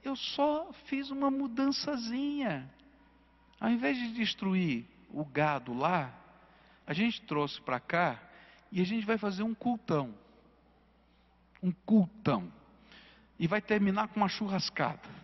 eu 0.04 0.16
só 0.16 0.72
fiz 0.86 1.10
uma 1.10 1.30
mudançazinha. 1.30 2.68
Ao 3.60 3.70
invés 3.70 3.96
de 3.96 4.12
destruir 4.12 4.84
o 5.10 5.24
gado 5.24 5.72
lá, 5.72 6.12
a 6.86 6.92
gente 6.92 7.22
trouxe 7.22 7.60
para 7.60 7.78
cá 7.78 8.20
e 8.70 8.80
a 8.80 8.84
gente 8.84 9.06
vai 9.06 9.16
fazer 9.16 9.42
um 9.42 9.54
cultão. 9.54 10.14
Um 11.62 11.70
cultão. 11.86 12.52
E 13.38 13.46
vai 13.46 13.60
terminar 13.60 14.08
com 14.08 14.18
uma 14.18 14.28
churrascada. 14.28 15.22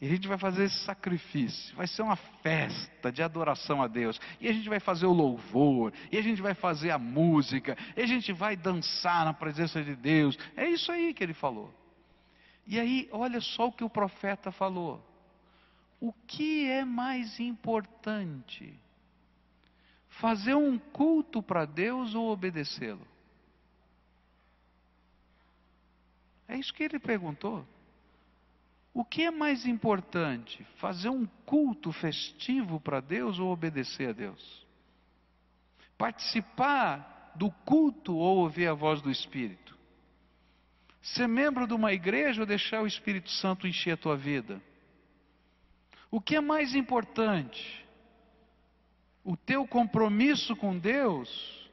E 0.00 0.06
a 0.06 0.08
gente 0.08 0.26
vai 0.26 0.36
fazer 0.36 0.64
esse 0.64 0.84
sacrifício. 0.84 1.76
Vai 1.76 1.86
ser 1.86 2.02
uma 2.02 2.16
festa 2.16 3.12
de 3.12 3.22
adoração 3.22 3.80
a 3.80 3.86
Deus. 3.86 4.20
E 4.40 4.48
a 4.48 4.52
gente 4.52 4.68
vai 4.68 4.80
fazer 4.80 5.06
o 5.06 5.12
louvor. 5.12 5.92
E 6.10 6.18
a 6.18 6.22
gente 6.22 6.42
vai 6.42 6.54
fazer 6.54 6.90
a 6.90 6.98
música. 6.98 7.78
E 7.96 8.02
a 8.02 8.06
gente 8.06 8.32
vai 8.32 8.56
dançar 8.56 9.24
na 9.24 9.32
presença 9.32 9.82
de 9.82 9.94
Deus. 9.94 10.36
É 10.56 10.68
isso 10.68 10.90
aí 10.90 11.14
que 11.14 11.22
ele 11.22 11.34
falou. 11.34 11.72
E 12.66 12.78
aí, 12.78 13.08
olha 13.12 13.40
só 13.40 13.68
o 13.68 13.72
que 13.72 13.84
o 13.84 13.90
profeta 13.90 14.52
falou. 14.52 15.04
O 16.00 16.12
que 16.12 16.68
é 16.68 16.84
mais 16.84 17.38
importante? 17.38 18.78
Fazer 20.20 20.54
um 20.54 20.78
culto 20.78 21.42
para 21.42 21.64
Deus 21.64 22.14
ou 22.14 22.30
obedecê-lo? 22.30 23.06
É 26.46 26.56
isso 26.56 26.72
que 26.74 26.82
ele 26.82 26.98
perguntou. 26.98 27.64
O 28.94 29.04
que 29.04 29.22
é 29.22 29.30
mais 29.30 29.64
importante? 29.64 30.62
Fazer 30.76 31.08
um 31.08 31.24
culto 31.46 31.92
festivo 31.92 32.78
para 32.78 33.00
Deus 33.00 33.38
ou 33.38 33.50
obedecer 33.50 34.10
a 34.10 34.12
Deus? 34.12 34.66
Participar 35.96 37.32
do 37.34 37.50
culto 37.64 38.14
ou 38.14 38.38
ouvir 38.38 38.66
a 38.66 38.74
voz 38.74 39.00
do 39.00 39.10
Espírito? 39.10 39.78
Ser 41.02 41.26
membro 41.26 41.66
de 41.66 41.74
uma 41.74 41.92
igreja 41.92 42.40
ou 42.40 42.46
deixar 42.46 42.80
o 42.80 42.86
Espírito 42.86 43.28
Santo 43.28 43.66
encher 43.66 43.94
a 43.94 43.96
tua 43.96 44.16
vida? 44.16 44.62
O 46.10 46.20
que 46.20 46.36
é 46.36 46.40
mais 46.40 46.74
importante? 46.76 47.84
O 49.24 49.36
teu 49.36 49.66
compromisso 49.66 50.54
com 50.54 50.78
Deus, 50.78 51.68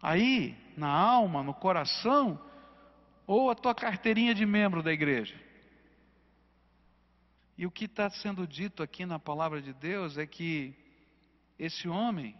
aí, 0.00 0.56
na 0.76 0.88
alma, 0.88 1.42
no 1.42 1.52
coração, 1.52 2.40
ou 3.26 3.50
a 3.50 3.54
tua 3.54 3.74
carteirinha 3.74 4.34
de 4.34 4.46
membro 4.46 4.82
da 4.82 4.92
igreja? 4.92 5.38
E 7.58 7.66
o 7.66 7.70
que 7.70 7.84
está 7.84 8.08
sendo 8.08 8.46
dito 8.46 8.82
aqui 8.82 9.04
na 9.04 9.18
palavra 9.18 9.60
de 9.60 9.72
Deus 9.74 10.16
é 10.16 10.26
que 10.26 10.74
esse 11.58 11.88
homem, 11.88 12.34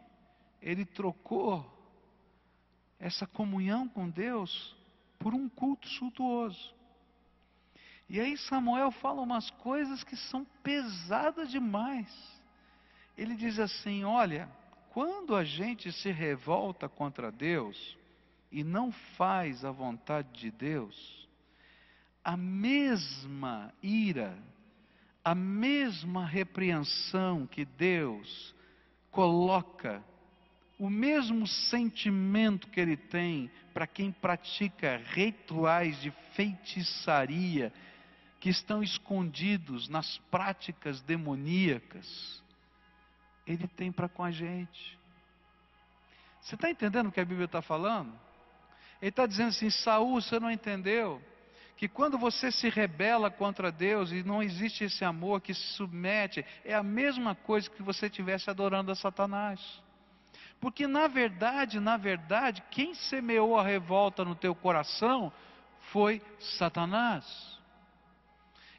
ele 0.63 0.85
trocou 0.85 1.71
essa 2.99 3.27
comunhão 3.27 3.87
com 3.87 4.09
Deus 4.09 4.75
por 5.25 5.33
um 5.33 5.49
culto 5.49 5.89
suntuoso. 5.89 6.75
E 8.11 8.21
aí 8.21 8.37
Samuel 8.37 8.91
fala 8.91 9.23
umas 9.23 9.49
coisas 9.53 10.05
que 10.05 10.15
são 10.15 10.45
pesadas 10.63 11.51
demais. 11.51 12.15
Ele 13.17 13.35
diz 13.35 13.59
assim: 13.59 14.05
Olha, 14.05 14.51
quando 14.91 15.35
a 15.35 15.43
gente 15.43 15.91
se 15.93 16.11
revolta 16.11 16.91
contra 16.91 17.33
Deus 17.33 17.97
e 18.53 18.63
não 18.63 18.93
faz 19.17 19.65
a 19.65 19.71
vontade 19.71 20.29
de 20.39 20.51
Deus, 20.51 21.27
a 22.23 22.37
mesma 22.37 23.73
ira, 23.83 24.37
a 25.25 25.35
mesma 25.35 26.27
repreensão 26.27 27.47
que 27.47 27.65
Deus 27.65 28.55
coloca 29.11 30.05
o 30.85 30.91
mesmo 30.91 31.47
sentimento 31.47 32.69
que 32.69 32.79
ele 32.79 32.95
tem 32.95 33.51
para 33.73 33.87
quem 33.87 34.13
pratica 34.13 35.01
rituais 35.15 35.99
de 36.03 36.11
feitiçaria 36.35 37.73
que 38.39 38.51
estão 38.51 38.83
escondidos 38.83 39.89
nas 39.89 40.19
práticas 40.31 41.01
demoníacas, 41.01 42.43
ele 43.47 43.67
tem 43.67 43.91
para 43.91 44.11
com 44.11 44.23
a 44.23 44.31
gente. 44.31 44.99
Você 46.43 46.55
está 46.55 46.69
entendendo 46.69 47.07
o 47.07 47.13
que 47.13 47.21
a 47.21 47.25
Bíblia 47.25 47.47
está 47.47 47.63
falando? 47.63 48.13
Ele 49.01 49.09
está 49.09 49.27
dizendo 49.27 49.49
assim: 49.49 49.71
Saul, 49.71 50.21
você 50.21 50.39
não 50.39 50.51
entendeu? 50.51 51.19
Que 51.79 51.89
quando 51.89 52.19
você 52.19 52.53
se 52.53 52.69
rebela 52.69 53.31
contra 53.31 53.73
Deus 53.73 54.13
e 54.13 54.23
não 54.23 54.43
existe 54.43 54.85
esse 54.85 55.03
amor 55.03 55.41
que 55.41 55.55
se 55.55 55.67
submete, 55.79 56.45
é 56.63 56.75
a 56.75 56.83
mesma 56.83 57.35
coisa 57.35 57.71
que 57.71 57.83
você 57.83 58.05
estivesse 58.05 58.51
adorando 58.51 58.93
a 58.93 58.95
Satanás. 58.95 59.83
Porque 60.61 60.87
na 60.87 61.07
verdade, 61.07 61.79
na 61.81 61.97
verdade, 61.97 62.63
quem 62.71 62.95
semeou 62.95 63.59
a 63.59 63.63
revolta 63.63 64.25
no 64.25 64.35
teu 64.35 64.55
coração 64.55 65.33
foi 65.93 66.23
Satanás. 66.39 67.55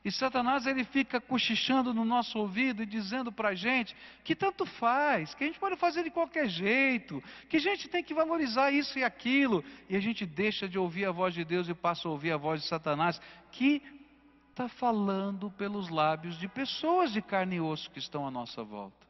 E 0.06 0.12
Satanás 0.12 0.68
ele 0.68 0.84
fica 0.84 1.20
cochichando 1.20 1.92
no 1.92 2.06
nosso 2.06 2.38
ouvido 2.38 2.84
e 2.84 2.86
dizendo 2.86 3.32
para 3.32 3.50
a 3.50 3.56
gente 3.56 3.96
que 4.24 4.36
tanto 4.36 4.64
faz, 4.64 5.34
que 5.34 5.44
a 5.44 5.48
gente 5.48 5.60
pode 5.60 5.76
fazer 5.78 6.04
de 6.04 6.12
qualquer 6.12 6.48
jeito, 6.48 7.24
que 7.50 7.58
a 7.58 7.60
gente 7.60 7.88
tem 7.88 8.04
que 8.04 8.14
valorizar 8.14 8.70
isso 8.70 9.00
e 9.00 9.04
aquilo, 9.04 9.66
e 9.90 9.96
a 9.96 10.00
gente 10.00 10.24
deixa 10.24 10.70
de 10.70 10.78
ouvir 10.78 11.06
a 11.06 11.12
voz 11.12 11.34
de 11.34 11.44
Deus 11.44 11.68
e 11.68 11.74
passa 11.74 12.08
a 12.08 12.12
ouvir 12.12 12.32
a 12.32 12.38
voz 12.38 12.62
de 12.62 12.68
Satanás, 12.68 13.20
que 13.52 13.82
está 14.52 14.70
falando 14.70 15.50
pelos 15.50 15.90
lábios 15.90 16.38
de 16.38 16.48
pessoas 16.48 17.12
de 17.12 17.20
carne 17.20 17.56
e 17.56 17.62
osso 17.62 17.90
que 17.90 17.98
estão 17.98 18.28
à 18.28 18.30
nossa 18.30 18.64
volta. 18.64 19.05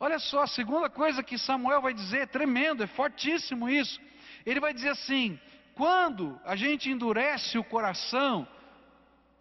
Olha 0.00 0.18
só, 0.18 0.42
a 0.42 0.46
segunda 0.46 0.88
coisa 0.88 1.22
que 1.22 1.36
Samuel 1.36 1.82
vai 1.82 1.92
dizer, 1.92 2.20
é 2.20 2.26
tremendo, 2.26 2.82
é 2.82 2.86
fortíssimo 2.86 3.68
isso. 3.68 4.00
Ele 4.46 4.60
vai 4.60 4.72
dizer 4.72 4.90
assim: 4.90 5.38
quando 5.74 6.40
a 6.44 6.54
gente 6.54 6.90
endurece 6.90 7.58
o 7.58 7.64
coração, 7.64 8.46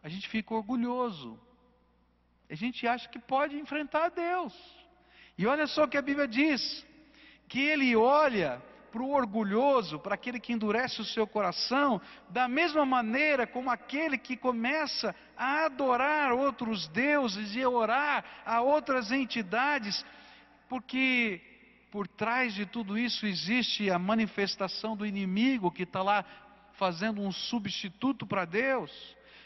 a 0.04 0.10
gente 0.10 0.28
fica 0.28 0.54
orgulhoso. 0.54 1.40
A 2.50 2.56
gente 2.56 2.88
acha 2.88 3.08
que 3.10 3.20
pode 3.20 3.56
enfrentar 3.58 4.06
a 4.06 4.10
Deus. 4.10 4.54
E 5.38 5.46
olha 5.46 5.68
só 5.68 5.84
o 5.84 5.88
que 5.88 5.98
a 5.98 6.02
Bíblia 6.02 6.28
diz: 6.28 6.86
que 7.48 7.60
ele 7.60 7.96
olha 7.96 8.62
para 8.92 9.02
o 9.02 9.12
orgulhoso, 9.12 10.00
para 10.00 10.16
aquele 10.16 10.40
que 10.40 10.54
endurece 10.54 11.02
o 11.02 11.06
seu 11.06 11.28
coração, 11.28 12.02
da 12.30 12.48
mesma 12.48 12.86
maneira 12.86 13.46
como 13.46 13.70
aquele 13.70 14.18
que 14.18 14.36
começa 14.36 15.14
a 15.38 15.66
adorar 15.66 16.32
outros 16.32 16.88
deuses 16.88 17.56
e 17.56 17.66
orar 17.66 18.24
a 18.46 18.62
outras 18.62 19.12
entidades, 19.12 20.04
porque 20.70 21.42
por 21.92 22.08
trás 22.08 22.54
de 22.54 22.66
tudo 22.66 22.98
isso 22.98 23.26
existe 23.26 23.90
a 23.90 23.98
manifestação 23.98 24.96
do 24.96 25.06
inimigo 25.06 25.72
que 25.72 25.84
está 25.84 26.02
lá 26.04 26.26
fazendo 26.74 27.22
um 27.22 27.32
substituto 27.32 28.26
para 28.26 28.46
Deus 28.46 28.92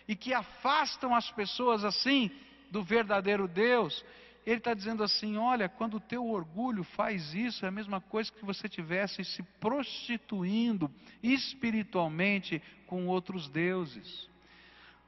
e 0.07 0.15
que 0.15 0.33
afastam 0.33 1.15
as 1.15 1.29
pessoas 1.31 1.83
assim 1.83 2.31
do 2.69 2.83
verdadeiro 2.83 3.47
Deus. 3.47 4.03
Ele 4.45 4.57
está 4.57 4.73
dizendo 4.73 5.03
assim: 5.03 5.37
olha, 5.37 5.69
quando 5.69 5.97
o 5.97 5.99
teu 5.99 6.27
orgulho 6.27 6.83
faz 6.83 7.33
isso, 7.33 7.63
é 7.63 7.67
a 7.67 7.71
mesma 7.71 8.01
coisa 8.01 8.31
que 8.31 8.43
você 8.43 8.67
tivesse 8.67 9.23
se 9.23 9.43
prostituindo 9.59 10.89
espiritualmente 11.21 12.61
com 12.87 13.07
outros 13.07 13.47
deuses. 13.47 14.29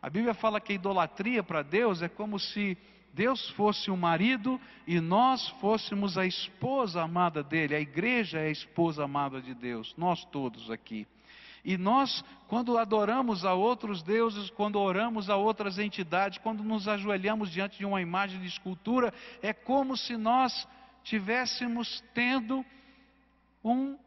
A 0.02 0.10
Bíblia 0.10 0.34
fala 0.34 0.62
que 0.62 0.74
a 0.74 0.76
idolatria 0.76 1.42
para 1.42 1.64
Deus 1.64 2.02
é 2.02 2.10
como 2.10 2.38
se 2.38 2.78
Deus 3.14 3.48
fosse 3.52 3.92
o 3.92 3.96
marido 3.96 4.60
e 4.88 5.00
nós 5.00 5.48
fôssemos 5.62 6.18
a 6.18 6.26
esposa 6.26 7.04
amada 7.04 7.44
dele. 7.44 7.76
A 7.76 7.80
igreja 7.80 8.40
é 8.40 8.48
a 8.48 8.52
esposa 8.52 9.04
amada 9.04 9.40
de 9.40 9.54
Deus, 9.54 9.94
nós 9.96 10.26
todos 10.26 10.72
aqui. 10.72 11.08
E 11.64 11.78
nós, 11.78 12.26
quando 12.48 12.78
adoramos 12.78 13.46
a 13.46 13.54
outros 13.54 14.02
deuses, 14.02 14.50
quando 14.50 14.80
oramos 14.80 15.30
a 15.30 15.38
outras 15.38 15.78
entidades, 15.78 16.40
quando 16.40 16.64
nos 16.64 16.88
ajoelhamos 16.88 17.52
diante 17.52 17.78
de 17.78 17.86
uma 17.86 18.02
imagem 18.02 18.42
de 18.42 18.48
escultura, 18.48 19.14
é 19.42 19.54
como 19.54 19.96
se 19.96 20.18
nós 20.18 20.68
tivéssemos 21.04 22.04
tendo 22.14 22.66
um 23.64 23.98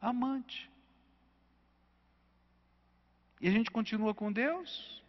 amante. 0.00 0.70
E 3.40 3.48
a 3.48 3.50
gente 3.50 3.70
continua 3.70 4.14
com 4.14 4.30
Deus, 4.30 5.02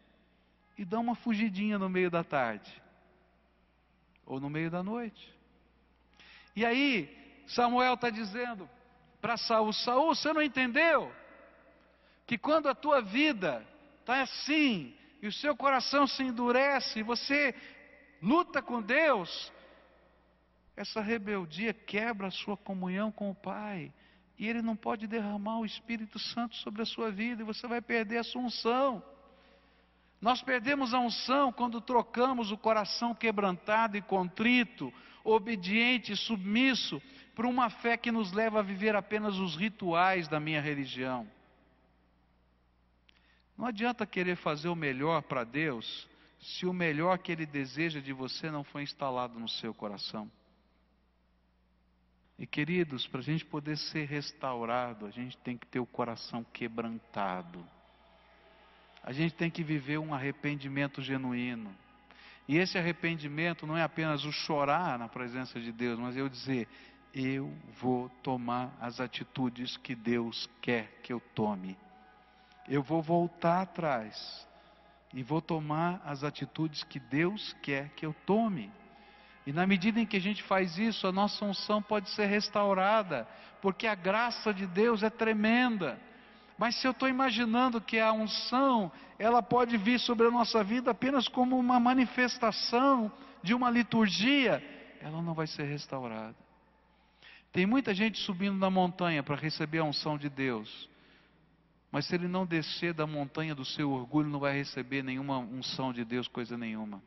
e 0.78 0.86
dá 0.86 1.00
uma 1.00 1.16
fugidinha 1.16 1.80
no 1.80 1.90
meio 1.90 2.12
da 2.12 2.24
tarde 2.24 2.72
ou 4.26 4.40
no 4.40 4.50
meio 4.50 4.70
da 4.70 4.84
noite. 4.84 5.34
E 6.56 6.66
aí, 6.66 7.10
Samuel 7.48 7.96
está 7.96 8.10
dizendo: 8.10 8.70
para 9.22 9.38
Saul: 9.38 9.74
Saul, 9.74 10.14
você 10.14 10.32
não 10.34 10.42
entendeu? 10.42 11.12
Que 12.26 12.38
quando 12.38 12.68
a 12.68 12.76
tua 12.76 13.02
vida 13.02 13.66
está 14.02 14.22
assim, 14.22 14.94
e 15.22 15.28
o 15.28 15.32
seu 15.32 15.56
coração 15.56 16.06
se 16.06 16.24
endurece, 16.24 17.00
e 17.00 17.04
você 17.04 17.56
luta 18.22 18.62
com 18.62 18.82
Deus, 18.82 19.52
essa 20.76 21.02
rebeldia 21.02 21.74
quebra 21.74 22.28
a 22.28 22.32
sua 22.32 22.58
comunhão 22.58 23.12
com 23.12 23.32
o 23.32 23.36
Pai. 23.36 23.94
E 24.38 24.48
Ele 24.48 24.62
não 24.62 24.76
pode 24.76 25.08
derramar 25.08 25.60
o 25.60 25.66
Espírito 25.66 26.20
Santo 26.20 26.56
sobre 26.58 26.84
a 26.84 26.86
sua 26.86 27.10
vida, 27.10 27.42
e 27.42 27.46
você 27.46 27.66
vai 27.66 27.82
perder 27.82 28.18
a 28.20 28.24
sua 28.24 28.42
unção. 28.42 29.04
Nós 30.20 30.42
perdemos 30.42 30.94
a 30.94 31.00
unção 31.00 31.52
quando 31.52 31.80
trocamos 31.80 32.52
o 32.52 32.58
coração 32.58 33.14
quebrantado 33.14 33.98
e 33.98 34.02
contrito, 34.02 34.92
obediente 35.24 36.12
e 36.12 36.18
submisso, 36.18 37.02
por 37.36 37.46
uma 37.46 37.70
fé 37.70 37.96
que 37.96 38.12
nos 38.12 38.32
leva 38.32 38.60
a 38.60 38.64
viver 38.64 38.96
apenas 38.96 39.38
os 39.38 39.56
rituais 39.56 40.28
da 40.28 40.40
minha 40.40 40.60
religião. 40.60 41.28
Não 43.56 43.68
adianta 43.68 44.06
querer 44.06 44.36
fazer 44.38 44.70
o 44.70 44.76
melhor 44.76 45.22
para 45.24 45.44
Deus 45.44 46.08
se 46.40 46.66
o 46.66 46.74
melhor 46.74 47.18
que 47.20 47.32
Ele 47.32 47.46
deseja 47.46 48.00
de 48.00 48.14
você 48.14 48.50
não 48.50 48.64
foi 48.64 48.84
instalado 48.84 49.40
no 49.40 49.50
seu 49.50 49.74
coração. 49.74 50.32
E 52.40 52.46
queridos, 52.46 53.08
para 53.08 53.20
a 53.20 53.24
gente 53.24 53.44
poder 53.44 53.78
ser 53.78 54.06
restaurado, 54.06 55.08
a 55.08 55.10
gente 55.10 55.36
tem 55.38 55.58
que 55.58 55.66
ter 55.66 55.80
o 55.80 55.88
coração 55.88 56.44
quebrantado. 56.44 57.66
A 59.08 59.14
gente 59.14 59.36
tem 59.36 59.50
que 59.50 59.64
viver 59.64 59.98
um 59.98 60.14
arrependimento 60.14 61.02
genuíno. 61.02 61.74
E 62.46 62.58
esse 62.58 62.78
arrependimento 62.78 63.66
não 63.66 63.78
é 63.78 63.82
apenas 63.82 64.26
o 64.26 64.34
chorar 64.34 65.00
na 65.00 65.08
presença 65.08 65.62
de 65.62 65.72
Deus, 65.72 65.98
mas 65.98 66.18
eu 66.18 66.28
dizer: 66.28 66.68
eu 67.14 67.50
vou 67.80 68.10
tomar 68.22 68.78
as 68.82 69.00
atitudes 69.00 69.78
que 69.78 69.96
Deus 69.96 70.50
quer 70.62 71.00
que 71.04 71.14
eu 71.14 71.22
tome. 71.34 71.78
Eu 72.68 72.84
vou 72.84 73.02
voltar 73.02 73.62
atrás 73.62 74.46
e 75.14 75.24
vou 75.24 75.42
tomar 75.42 76.02
as 76.04 76.26
atitudes 76.26 76.84
que 76.84 77.00
Deus 77.00 77.56
quer 77.64 77.92
que 77.92 78.06
eu 78.06 78.14
tome. 78.26 78.70
E 79.46 79.54
na 79.54 79.66
medida 79.66 80.02
em 80.02 80.06
que 80.06 80.18
a 80.18 80.22
gente 80.22 80.44
faz 80.44 80.78
isso, 80.78 81.08
a 81.08 81.14
nossa 81.14 81.46
unção 81.46 81.82
pode 81.82 82.10
ser 82.10 82.26
restaurada, 82.26 83.26
porque 83.62 83.88
a 83.88 83.96
graça 83.96 84.54
de 84.54 84.68
Deus 84.68 85.02
é 85.02 85.10
tremenda. 85.10 85.98
Mas 86.58 86.76
se 86.76 86.88
eu 86.88 86.92
estou 86.92 87.08
imaginando 87.08 87.80
que 87.80 88.00
a 88.00 88.12
unção, 88.12 88.92
ela 89.20 89.44
pode 89.44 89.78
vir 89.78 90.00
sobre 90.00 90.28
a 90.28 90.32
nossa 90.32 90.64
vida 90.64 90.92
apenas 90.92 91.28
como 91.28 91.58
uma 91.58 91.80
manifestação 91.80 93.12
de 93.44 93.54
uma 93.54 93.70
liturgia, 93.70 94.64
ela 95.00 95.22
não 95.22 95.34
vai 95.34 95.46
ser 95.46 95.64
restaurada. 95.64 96.36
Tem 97.52 97.66
muita 97.66 97.94
gente 97.94 98.20
subindo 98.20 98.58
na 98.58 98.70
montanha 98.70 99.22
para 99.22 99.36
receber 99.36 99.80
a 99.80 99.84
unção 99.84 100.18
de 100.18 100.30
Deus, 100.30 100.90
mas 101.92 102.06
se 102.06 102.16
ele 102.16 102.28
não 102.28 102.46
descer 102.46 102.94
da 102.94 103.08
montanha 103.08 103.56
do 103.56 103.64
seu 103.64 103.92
orgulho, 103.92 104.30
não 104.30 104.40
vai 104.40 104.54
receber 104.54 105.04
nenhuma 105.04 105.38
unção 105.38 105.94
de 105.94 106.04
Deus, 106.04 106.28
coisa 106.28 106.58
nenhuma. 106.58 107.02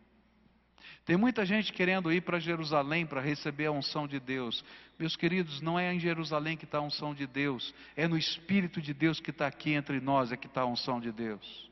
Tem 1.05 1.17
muita 1.17 1.45
gente 1.45 1.73
querendo 1.73 2.13
ir 2.13 2.23
para 2.23 2.39
Jerusalém 2.39 3.07
para 3.07 3.21
receber 3.21 3.67
a 3.67 3.73
unção 3.73 4.07
de 4.07 4.21
Deus. 4.21 4.65
Meus 4.99 5.17
queridos, 5.17 5.61
não 5.61 5.79
é 5.79 5.93
em 5.93 5.99
Jerusalém 5.99 6.57
que 6.57 6.65
está 6.65 6.79
a 6.79 6.83
unção 6.83 7.15
de 7.15 7.27
Deus, 7.27 7.75
é 7.97 8.07
no 8.07 8.19
Espírito 8.19 8.81
de 8.81 8.93
Deus 8.93 9.21
que 9.21 9.31
está 9.31 9.47
aqui 9.47 9.73
entre 9.73 10.01
nós, 10.01 10.33
é 10.33 10.37
que 10.37 10.47
está 10.47 10.63
a 10.63 10.67
unção 10.67 11.01
de 11.01 11.11
Deus. 11.11 11.71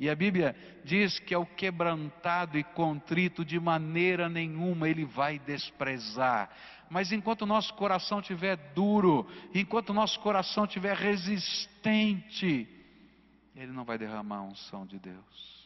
E 0.00 0.08
a 0.08 0.14
Bíblia 0.14 0.56
diz 0.82 1.18
que 1.18 1.34
ao 1.34 1.44
quebrantado 1.44 2.56
e 2.56 2.64
contrito, 2.64 3.44
de 3.44 3.60
maneira 3.60 4.30
nenhuma 4.30 4.88
ele 4.88 5.04
vai 5.04 5.38
desprezar. 5.38 6.48
Mas 6.88 7.12
enquanto 7.12 7.42
o 7.42 7.46
nosso 7.46 7.74
coração 7.74 8.20
estiver 8.20 8.56
duro, 8.74 9.28
enquanto 9.54 9.90
o 9.90 9.94
nosso 9.94 10.18
coração 10.20 10.64
estiver 10.64 10.96
resistente, 10.96 12.66
ele 13.54 13.72
não 13.72 13.84
vai 13.84 13.98
derramar 13.98 14.38
a 14.38 14.42
unção 14.42 14.86
de 14.86 14.98
Deus. 14.98 15.59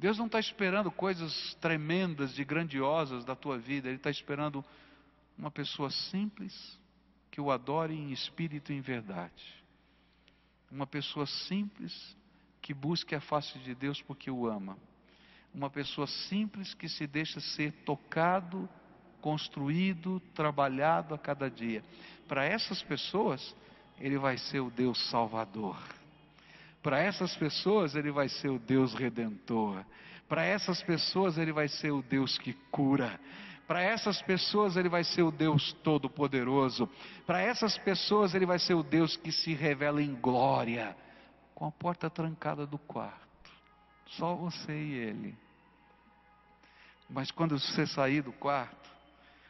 Deus 0.00 0.16
não 0.16 0.24
está 0.24 0.40
esperando 0.40 0.90
coisas 0.90 1.54
tremendas 1.60 2.38
e 2.38 2.42
grandiosas 2.42 3.22
da 3.22 3.36
tua 3.36 3.58
vida, 3.58 3.86
Ele 3.86 3.98
está 3.98 4.08
esperando 4.08 4.64
uma 5.36 5.50
pessoa 5.50 5.90
simples 5.90 6.80
que 7.30 7.38
o 7.38 7.50
adore 7.50 7.92
em 7.92 8.10
espírito 8.10 8.72
e 8.72 8.76
em 8.76 8.80
verdade. 8.80 9.62
Uma 10.70 10.86
pessoa 10.86 11.26
simples 11.26 12.16
que 12.62 12.72
busque 12.72 13.14
a 13.14 13.20
face 13.20 13.58
de 13.58 13.74
Deus 13.74 14.00
porque 14.00 14.30
o 14.30 14.46
ama. 14.46 14.78
Uma 15.52 15.68
pessoa 15.68 16.06
simples 16.06 16.72
que 16.72 16.88
se 16.88 17.06
deixa 17.06 17.38
ser 17.38 17.70
tocado, 17.84 18.66
construído, 19.20 20.18
trabalhado 20.34 21.14
a 21.14 21.18
cada 21.18 21.50
dia. 21.50 21.84
Para 22.26 22.46
essas 22.46 22.82
pessoas, 22.82 23.54
Ele 23.98 24.16
vai 24.16 24.38
ser 24.38 24.60
o 24.60 24.70
Deus 24.70 25.10
Salvador. 25.10 25.76
Para 26.82 27.00
essas 27.00 27.36
pessoas, 27.36 27.94
Ele 27.94 28.10
vai 28.10 28.28
ser 28.28 28.48
o 28.48 28.58
Deus 28.58 28.94
redentor. 28.94 29.84
Para 30.28 30.44
essas 30.44 30.82
pessoas, 30.82 31.36
Ele 31.36 31.52
vai 31.52 31.68
ser 31.68 31.90
o 31.90 32.02
Deus 32.02 32.38
que 32.38 32.54
cura. 32.70 33.20
Para 33.66 33.82
essas 33.82 34.20
pessoas, 34.22 34.76
Ele 34.76 34.88
vai 34.88 35.04
ser 35.04 35.22
o 35.22 35.30
Deus 35.30 35.72
Todo-Poderoso. 35.84 36.88
Para 37.26 37.40
essas 37.40 37.76
pessoas, 37.78 38.34
Ele 38.34 38.46
vai 38.46 38.58
ser 38.58 38.74
o 38.74 38.82
Deus 38.82 39.16
que 39.16 39.30
se 39.30 39.54
revela 39.54 40.02
em 40.02 40.14
glória, 40.14 40.96
com 41.54 41.66
a 41.66 41.70
porta 41.70 42.08
trancada 42.08 42.66
do 42.66 42.78
quarto. 42.78 43.50
Só 44.06 44.34
você 44.34 44.72
e 44.72 44.94
Ele. 44.94 45.38
Mas 47.08 47.30
quando 47.30 47.58
você 47.58 47.86
sair 47.86 48.22
do 48.22 48.32
quarto, 48.32 48.90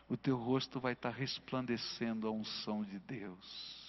o 0.08 0.16
teu 0.16 0.36
rosto 0.36 0.80
vai 0.80 0.94
estar 0.94 1.10
resplandecendo 1.10 2.26
a 2.26 2.30
unção 2.30 2.82
de 2.82 2.98
Deus. 2.98 3.79